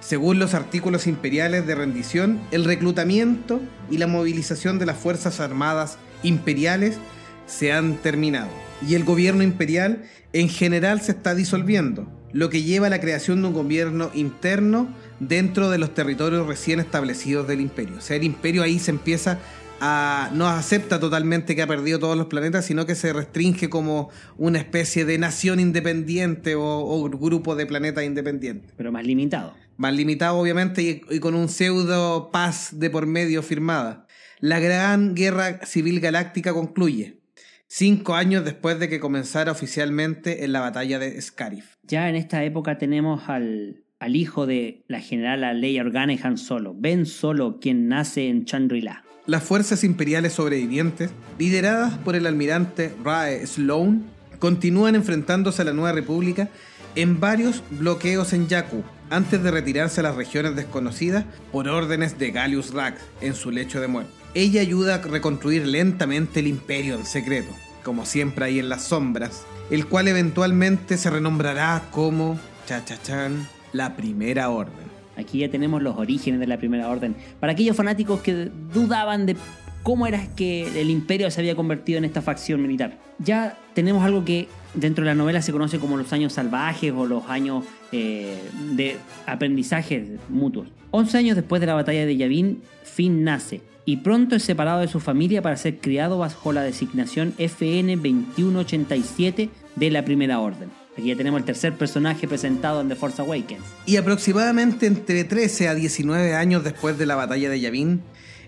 [0.00, 5.98] Según los artículos imperiales de rendición, el reclutamiento y la movilización de las Fuerzas Armadas
[6.22, 6.98] imperiales
[7.46, 8.50] se han terminado
[8.86, 13.42] y el gobierno imperial en general se está disolviendo, lo que lleva a la creación
[13.42, 14.88] de un gobierno interno
[15.20, 17.96] dentro de los territorios recién establecidos del imperio.
[17.98, 19.38] O sea, el imperio ahí se empieza
[19.80, 24.10] a, no acepta totalmente que ha perdido todos los planetas, sino que se restringe como
[24.36, 28.72] una especie de nación independiente o, o grupo de planetas independientes.
[28.76, 29.54] Pero más limitado.
[29.76, 34.06] Más limitado, obviamente, y, y con un pseudo paz de por medio firmada.
[34.40, 37.20] La gran guerra civil galáctica concluye,
[37.66, 41.77] cinco años después de que comenzara oficialmente en la batalla de Scarif.
[41.88, 46.36] Ya en esta época tenemos al, al hijo de la general Leia Organa y Han
[46.36, 49.04] Solo, Ben Solo, quien nace en Chandrila.
[49.24, 54.04] Las fuerzas imperiales sobrevivientes, lideradas por el almirante Rae Sloan,
[54.38, 56.50] continúan enfrentándose a la Nueva República
[56.94, 62.32] en varios bloqueos en Jakku, antes de retirarse a las regiones desconocidas por órdenes de
[62.32, 64.12] Gallius Rax en su lecho de muerte.
[64.34, 67.50] Ella ayuda a reconstruir lentamente el imperio en secreto,
[67.88, 74.50] como siempre ahí en las sombras, el cual eventualmente se renombrará como, cha-cha-chan, la Primera
[74.50, 74.84] Orden.
[75.16, 77.16] Aquí ya tenemos los orígenes de la Primera Orden.
[77.40, 79.38] Para aquellos fanáticos que dudaban de
[79.82, 82.98] cómo era que el imperio se había convertido en esta facción militar.
[83.20, 87.06] Ya tenemos algo que dentro de la novela se conoce como los años salvajes o
[87.06, 88.36] los años eh,
[88.74, 88.96] de
[89.26, 90.68] aprendizaje mutuos.
[90.90, 94.88] 11 años después de la batalla de Yavin, Finn nace y pronto es separado de
[94.88, 100.68] su familia para ser criado bajo la designación FN 2187 de la Primera Orden.
[100.98, 103.62] Aquí ya tenemos el tercer personaje presentado en The Force Awakens.
[103.86, 108.02] Y aproximadamente entre 13 a 19 años después de la batalla de Yavin,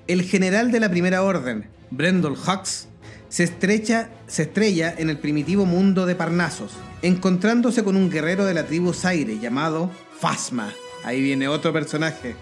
[0.08, 2.89] el general de la Primera Orden, Brendol Hux,
[3.30, 8.92] se, estrella en el primitivo mundo de Parnasos, encontrándose con un guerrero de la tribu
[8.92, 10.72] Zaire llamado Phasma.
[11.04, 12.34] Ahí viene otro personaje.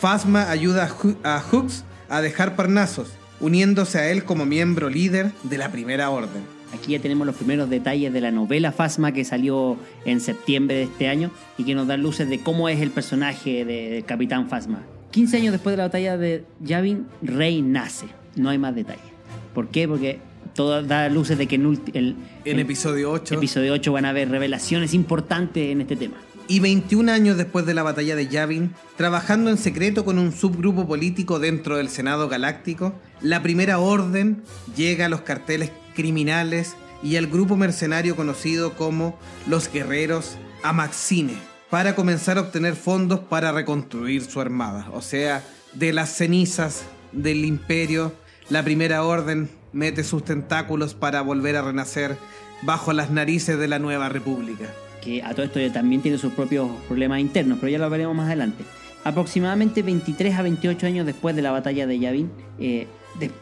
[0.00, 0.90] Phasma ayuda
[1.22, 6.42] a Hux a dejar Parnasos, uniéndose a él como miembro líder de la Primera Orden.
[6.74, 9.76] Aquí ya tenemos los primeros detalles de la novela Phasma que salió
[10.06, 13.66] en septiembre de este año y que nos da luces de cómo es el personaje
[13.66, 14.82] del Capitán Phasma.
[15.10, 18.06] 15 años después de la batalla de Yavin, Rey nace.
[18.34, 19.11] No hay más detalles.
[19.54, 19.88] ¿Por qué?
[19.88, 20.20] Porque
[20.54, 23.34] todo da luces de que en, el, en episodio 8.
[23.36, 26.16] Episodio 8 van a haber revelaciones importantes en este tema.
[26.48, 30.86] Y 21 años después de la batalla de Yavin, trabajando en secreto con un subgrupo
[30.86, 34.42] político dentro del Senado Galáctico, la Primera Orden
[34.76, 41.34] llega a los carteles criminales y al grupo mercenario conocido como los Guerreros Amaxine
[41.70, 44.90] para comenzar a obtener fondos para reconstruir su armada.
[44.92, 45.42] O sea,
[45.72, 46.82] de las cenizas
[47.12, 48.12] del imperio,
[48.48, 52.16] la Primera Orden mete sus tentáculos para volver a renacer
[52.62, 54.66] bajo las narices de la nueva república.
[55.02, 58.26] Que a todo esto también tiene sus propios problemas internos, pero ya lo veremos más
[58.26, 58.64] adelante.
[59.04, 62.30] Aproximadamente 23 a 28 años después de la batalla de Yavin,
[62.60, 62.86] eh,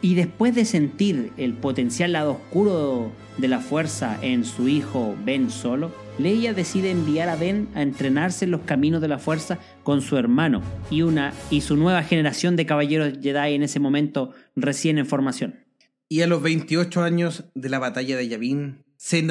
[0.01, 5.49] y después de sentir el potencial lado oscuro de la fuerza en su hijo Ben
[5.49, 10.01] Solo, Leia decide enviar a Ben a entrenarse en los caminos de la fuerza con
[10.01, 14.97] su hermano y, una, y su nueva generación de caballeros Jedi en ese momento recién
[14.97, 15.65] en formación.
[16.09, 19.23] Y a los 28 años de la batalla de Yavin, se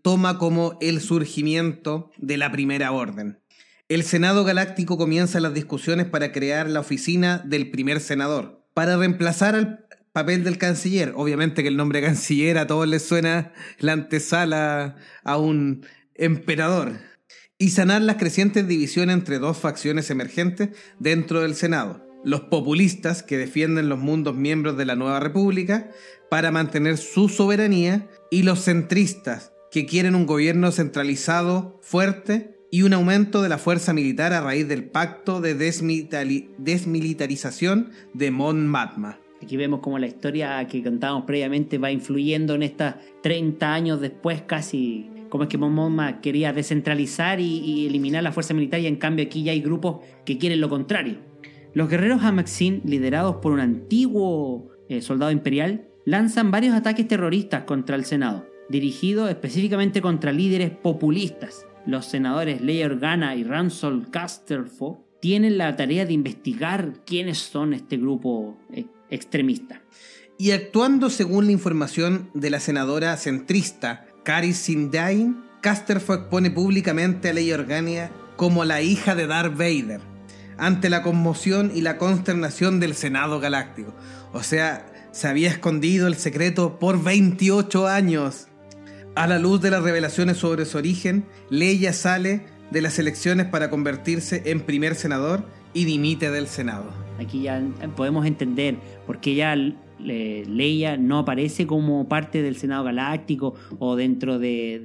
[0.00, 3.40] toma como el surgimiento de la Primera Orden.
[3.88, 9.54] El Senado Galáctico comienza las discusiones para crear la oficina del primer senador, para reemplazar
[9.54, 11.12] al papel del canciller.
[11.16, 15.84] Obviamente que el nombre canciller a todos les suena la antesala a un
[16.18, 16.98] emperador.
[17.56, 22.04] Y sanar las crecientes divisiones entre dos facciones emergentes dentro del Senado.
[22.24, 25.90] Los populistas que defienden los mundos miembros de la nueva república
[26.30, 32.92] para mantener su soberanía y los centristas que quieren un gobierno centralizado, fuerte y un
[32.92, 39.18] aumento de la fuerza militar a raíz del pacto de desmilitarización de Mon Matma.
[39.42, 44.42] Aquí vemos como la historia que contábamos previamente va influyendo en estas 30 años después
[44.42, 48.96] casi como es que Mon Mothma quería descentralizar y, eliminar la fuerza militar y en
[48.96, 51.18] cambio aquí ya hay grupos que quieren lo contrario.
[51.74, 57.94] Los guerreros Hamaxin, liderados por un antiguo eh, soldado imperial, lanzan varios ataques terroristas contra
[57.94, 61.66] el Senado, dirigidos específicamente contra líderes populistas.
[61.86, 67.96] los senadores Leia Organa y Ransol Casterfo tienen la tarea de investigar quiénes son este
[67.96, 69.82] grupo eh, extremista.
[70.40, 77.32] Y actuando según la información de la senadora centrista Cari Sindain, Casterfo expone públicamente a
[77.32, 80.02] Leia Organa como la hija de Darth Vader,
[80.58, 83.94] ante la conmoción y la consternación del Senado Galáctico.
[84.34, 88.48] O sea, se había escondido el secreto por 28 años.
[89.14, 93.70] A la luz de las revelaciones sobre su origen, Leia sale de las elecciones para
[93.70, 96.92] convertirse en primer senador y dimite del Senado.
[97.18, 97.62] Aquí ya
[97.96, 98.76] podemos entender
[99.06, 99.56] por qué ya
[100.00, 104.80] Leia no aparece como parte del Senado Galáctico o dentro de,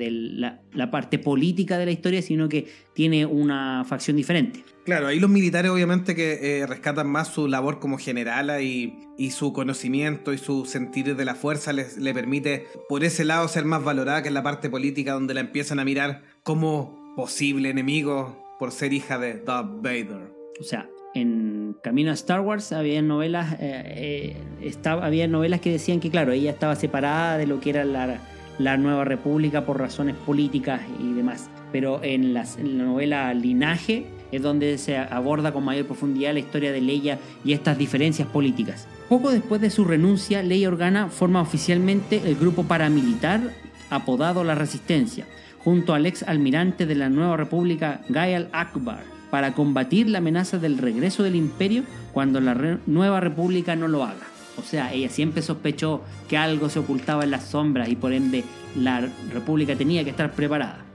[0.73, 4.63] la, parte política de la historia, sino que tiene una facción diferente.
[4.85, 8.93] Claro, ahí los militares obviamente que eh, rescatan más su labor como generala y,
[9.31, 13.63] su conocimiento y su sentir de la fuerza les, le permite por ese lado ser
[13.63, 18.43] más valorada que en la parte política donde la empiezan a mirar como posible enemigo
[18.59, 20.33] por ser hija de Darth Vader.
[20.59, 25.99] O sea, en Camino a Star Wars había novelas, eh, eh, había novelas que decían
[25.99, 30.81] que, claro, ella estaba separada de lo que era la, Nueva República por razones políticas
[30.99, 31.49] y demás.
[31.71, 36.81] Pero en, la novela Linaje es donde se aborda con mayor profundidad la historia de
[36.81, 38.87] Leia y estas diferencias políticas.
[39.09, 43.41] Poco después de su renuncia, Leia Organa forma oficialmente el grupo paramilitar
[43.89, 45.25] apodado La Resistencia,
[45.63, 50.77] junto al ex almirante de la Nueva República Gael Akbar para combatir la amenaza del
[50.77, 52.53] regreso del imperio cuando la
[52.85, 54.27] nueva república no lo haga.
[54.57, 58.43] O sea, ella siempre sospechó que algo se ocultaba en las sombras y por ende
[58.75, 60.85] la república tenía que estar preparada.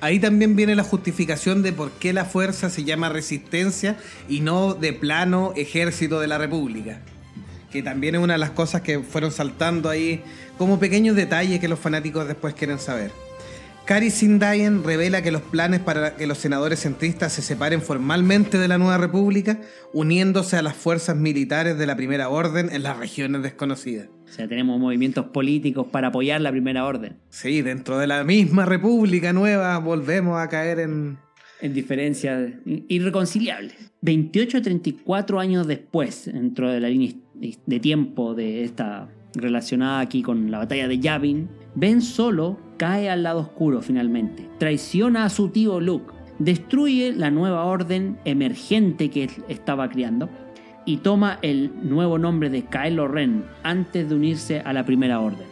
[0.00, 3.96] Ahí también viene la justificación de por qué la fuerza se llama resistencia
[4.28, 7.00] y no de plano ejército de la república.
[7.70, 10.20] Que también es una de las cosas que fueron saltando ahí
[10.58, 13.12] como pequeños detalles que los fanáticos después quieren saber.
[13.84, 18.66] Cari Sindayen revela que los planes para que los senadores centristas se separen formalmente de
[18.66, 19.60] la nueva república,
[19.92, 24.08] uniéndose a las fuerzas militares de la Primera Orden en las regiones desconocidas.
[24.24, 27.18] O sea, tenemos movimientos políticos para apoyar la Primera Orden.
[27.28, 31.18] Sí, dentro de la misma república nueva volvemos a caer en...
[31.60, 33.74] En diferencias irreconciliables.
[34.00, 40.22] 28 o 34 años después, dentro de la línea de tiempo de esta relacionada aquí
[40.22, 45.48] con la batalla de Yavin, Ben Solo cae al lado oscuro finalmente, traiciona a su
[45.48, 50.28] tío Luke, destruye la nueva orden emergente que estaba criando
[50.84, 55.48] y toma el nuevo nombre de Kylo Ren antes de unirse a la primera orden.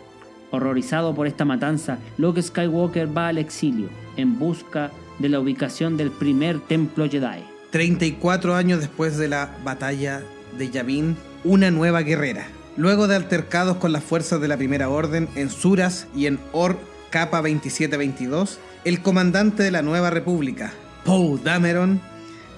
[0.53, 6.11] Horrorizado por esta matanza, Luke Skywalker va al exilio en busca de la ubicación del
[6.11, 7.43] primer templo Jedi.
[7.71, 10.23] 34 años después de la batalla
[10.57, 12.47] de Yavin, una nueva guerrera,
[12.77, 16.79] Luego de altercados con las fuerzas de la Primera Orden en Suras y en Or
[17.11, 20.73] Capa 2722, el comandante de la Nueva República,
[21.05, 22.01] Poe Dameron,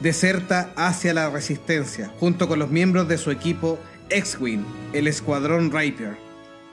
[0.01, 6.17] deserta hacia la Resistencia junto con los miembros de su equipo X-Wing, el Escuadrón Rapier.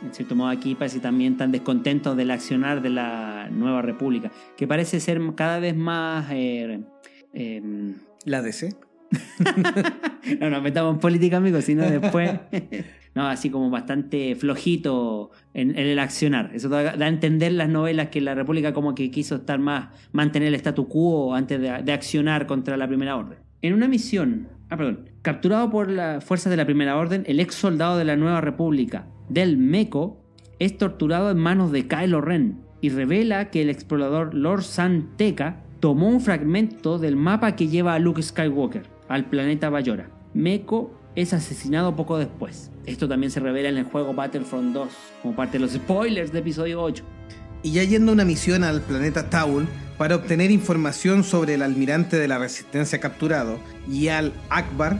[0.04, 4.68] En cierto modo aquí parece también tan descontentos del accionar de la Nueva República, que
[4.68, 6.28] parece ser cada vez más...
[6.32, 6.80] Eh,
[7.34, 8.76] em, ¿La DC?
[10.39, 12.39] no nos metamos en política, amigos, sino después...
[13.14, 16.51] no, así como bastante flojito en, el accionar.
[16.53, 20.49] Eso da, a entender las novelas que la República como que quiso estar más, mantener
[20.49, 23.39] el statu quo antes de, accionar contra la Primera Orden.
[23.62, 27.55] En una misión, ah, perdón, capturado por las fuerzas de la Primera Orden, el ex
[27.55, 30.24] soldado de la Nueva República, Del Meco,
[30.59, 36.07] es torturado en manos de Kylo Ren y revela que el explorador Lord Santeca tomó
[36.07, 40.09] un fragmento del mapa que lleva a Luke Skywalker al planeta Bayora.
[40.34, 42.70] Meco es asesinado poco después.
[42.86, 44.89] Esto también se revela en el juego Battlefront 2,
[45.22, 47.03] como parte de los spoilers de episodio 8.
[47.64, 52.18] Y ya yendo a una misión al planeta Taul para obtener información sobre el almirante
[52.18, 54.99] de la resistencia capturado, Yal Akbar,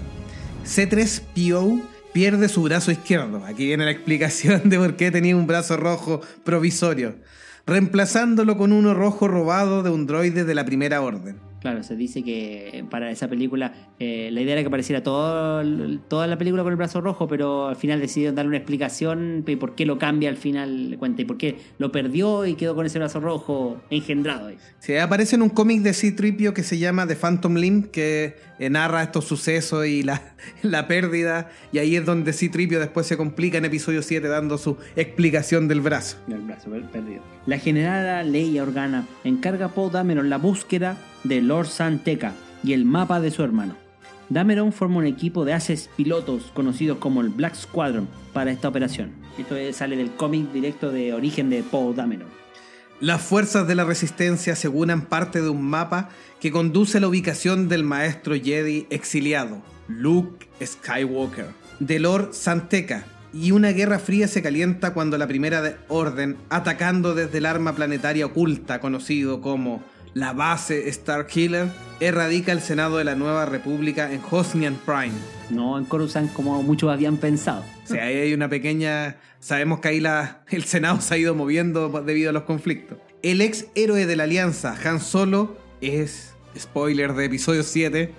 [0.66, 1.82] C3PO
[2.14, 3.44] pierde su brazo izquierdo.
[3.46, 7.16] Aquí viene la explicación de por qué tenía un brazo rojo provisorio,
[7.66, 11.51] reemplazándolo con uno rojo robado de un droide de la primera orden.
[11.62, 15.64] Claro, se dice que para esa película eh, la idea era que apareciera todo,
[16.08, 19.56] toda la película con el brazo rojo, pero al final decidieron darle una explicación y
[19.58, 22.88] por qué lo cambia al final, cuenta, y por qué lo perdió y quedó con
[22.88, 24.50] ese brazo rojo engendrado.
[24.80, 28.70] Sí, aparece en un cómic de C-Tripio que se llama The Phantom Limb, que eh,
[28.72, 30.34] narra estos sucesos y la,
[30.64, 34.78] la pérdida, y ahí es donde C-Tripio después se complica en episodio 7 dando su
[34.96, 36.18] explicación del brazo.
[36.26, 37.22] Del brazo perdido.
[37.46, 42.86] La generala Leia Organa encarga a Poe Dameron la búsqueda de Lord Santeca y el
[42.86, 43.76] mapa de su hermano.
[44.30, 49.12] Dameron forma un equipo de haces pilotos conocidos como el Black Squadron para esta operación.
[49.38, 52.30] Esto sale del cómic directo de origen de Poe Dameron.
[53.02, 56.10] Las fuerzas de la resistencia aseguran parte de un mapa
[56.40, 61.48] que conduce a la ubicación del maestro Jedi exiliado, Luke Skywalker,
[61.80, 67.40] de Lord Santeca, y una guerra fría se calienta cuando la Primera Orden, atacando desde
[67.40, 69.82] el arma planetaria oculta conocido como
[70.14, 75.14] la base Starkiller, erradica el Senado de la Nueva República en Hosnian Prime.
[75.50, 77.64] No en Coruscant como muchos habían pensado.
[77.84, 79.18] O sea, ahí hay una pequeña...
[79.40, 82.98] Sabemos que ahí la, el Senado se ha ido moviendo debido a los conflictos.
[83.24, 88.14] El ex héroe de la Alianza, Han Solo, es, spoiler de episodio 7,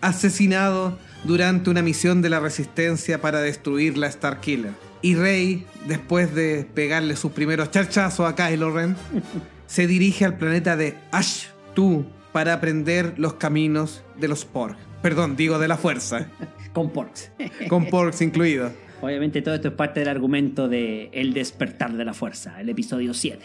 [0.00, 4.72] asesinado durante una misión de la Resistencia para destruir la Starkiller.
[5.02, 8.96] Y Rey, después de pegarle sus primeros charchazos a Kylo Ren,
[9.66, 14.76] se dirige al planeta de Ash Tu para aprender los caminos de los Porg.
[15.02, 16.28] Perdón, digo de la fuerza.
[16.72, 17.30] Con porks.
[17.68, 18.72] Con Porgs incluidos.
[19.00, 23.14] Obviamente todo esto es parte del argumento de El despertar de la fuerza, el episodio
[23.14, 23.44] 7.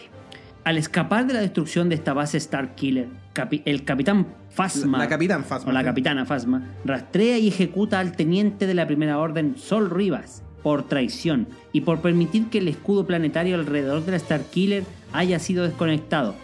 [0.64, 5.10] Al escapar de la destrucción de esta base Starkiller, capi el capitán Phasma, La, la
[5.10, 5.70] capitán Phasma.
[5.70, 10.42] o la capitana Phasma, rastrea y ejecuta al teniente de la primera orden, Sol Rivas,
[10.62, 15.64] por traición y por permitir que el escudo planetario alrededor de la Starkiller haya sido
[15.64, 16.34] desconectado,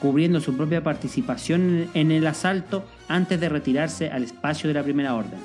[0.00, 5.14] cubriendo su propia participación en el asalto antes de retirarse al espacio de la primera
[5.14, 5.38] orden.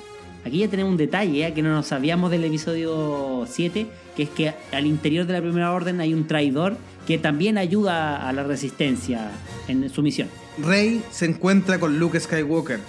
[0.44, 1.54] Aquí ya tenemos un detalle ¿eh?
[1.54, 5.72] que no nos sabíamos del episodio 7, que es que al interior de la primera
[5.72, 6.76] orden hay un traidor
[7.06, 9.30] que también ayuda a la resistencia
[9.68, 10.28] en su misión.
[10.58, 12.80] Rey se encuentra con Luke Skywalker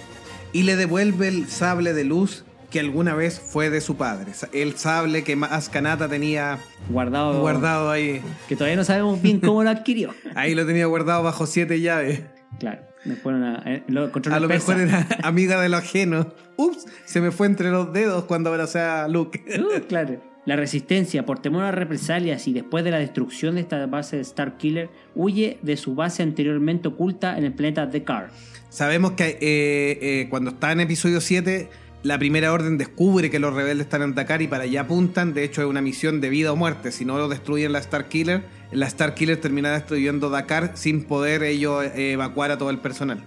[0.52, 2.44] y le devuelve el sable de luz
[2.74, 4.32] que alguna vez fue de su padre.
[4.52, 6.58] El sable que Ascanata tenía
[6.88, 8.20] Guardado, guardado ahí.
[8.48, 10.12] que todavía no sabemos bien cómo lo adquirió.
[10.34, 12.22] Ahí lo tenía guardado bajo siete llaves.
[12.58, 16.34] Claro, después una- eh, lo A lo mejor era amiga de lo ajeno.
[16.56, 19.44] Ups, se me fue entre los dedos cuando abracé a Luke.
[19.56, 20.20] Uh, claro.
[20.44, 24.24] La resistencia, por temor a represalias y después de la destrucción de esta base de
[24.24, 28.30] Starkiller, huye de su base anteriormente oculta en el planeta Dekar.
[28.68, 31.70] Sabemos que eh, eh, cuando está en episodio 7,
[32.04, 35.32] la primera orden descubre que los rebeldes están en Dakar y para allá apuntan.
[35.32, 36.92] De hecho, es una misión de vida o muerte.
[36.92, 38.42] Si no lo destruyen la Starkiller,
[38.72, 43.24] la Starkiller termina destruyendo Dakar sin poder ellos eh, evacuar a todo el personal.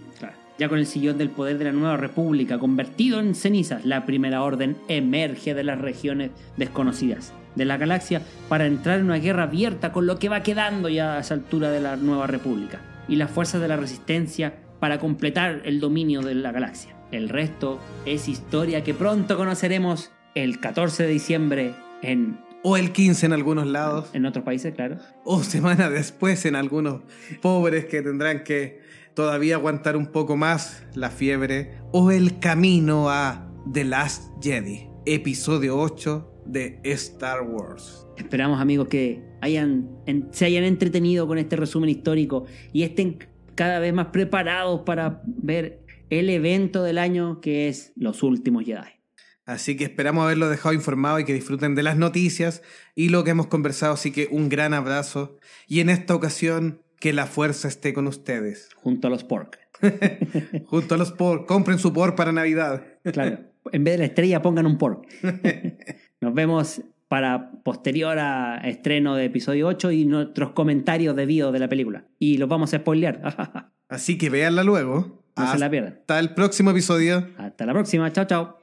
[0.60, 4.44] Ya con el sillón del poder de la nueva república convertido en cenizas, la primera
[4.44, 9.92] orden emerge de las regiones desconocidas de la galaxia para entrar en una guerra abierta
[9.92, 13.30] con lo que va quedando ya a esa altura de la nueva república y las
[13.32, 16.97] fuerzas de la resistencia para completar el dominio de la galaxia.
[17.12, 23.28] El resto es historia que pronto conoceremos el 14 de diciembre en, O el 15
[23.28, 24.10] en algunos lados.
[24.14, 24.98] en otros países, claro.
[25.24, 27.02] O semana después en algunos
[27.42, 28.82] pobres que tendrán que
[29.14, 31.80] todavía aguantar un poco más la fiebre.
[31.92, 38.06] O el camino a The Last Jedi, episodio 8 de Star Wars.
[38.18, 43.18] Esperamos amigos que hayan, en- se hayan entretenido con este resumen histórico y estén
[43.56, 45.80] cada vez más preparados para ver
[46.10, 48.98] el evento del año que es Los Últimos Jedi.
[49.46, 52.62] Así que esperamos haberlo dejado informado y que disfruten de las noticias
[52.96, 53.94] y lo que hemos conversado.
[53.94, 55.38] Así que un gran abrazo
[55.68, 58.70] y en esta ocasión que la fuerza esté con ustedes.
[58.76, 59.58] Junto a los Pork.
[60.66, 62.84] Junto a los por, compren su por para Navidad.
[63.04, 63.40] Claro.
[63.72, 65.08] en vez de la estrella pongan un Pork.
[66.22, 71.60] Nos vemos para posterior a estreno de episodio 8 y nuestros comentarios de video de
[71.60, 72.06] la película.
[72.20, 73.72] Y los vamos a spoilear.
[73.88, 75.17] Así que véanla luego.
[75.38, 75.94] No se la pierdan.
[76.00, 77.28] Hasta el próximo episodio.
[77.38, 78.12] Hasta la próxima.
[78.12, 78.58] Chao, chao.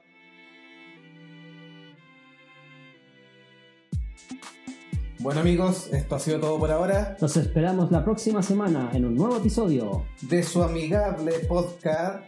[5.19, 9.15] Bueno amigos, esto ha sido todo por ahora Nos esperamos la próxima semana en un
[9.15, 10.05] nuevo episodio.
[10.21, 12.23] de su amigable podcast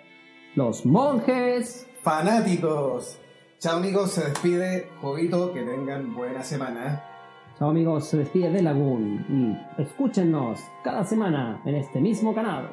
[0.55, 1.85] Los monjes.
[2.01, 3.19] Fanáticos.
[3.59, 7.03] Chao amigos, se despide Jovito, que tengan buena semana.
[7.59, 9.25] Chao amigos, se despide de Lagoon
[9.77, 12.71] y escúchenos cada semana en este mismo canal.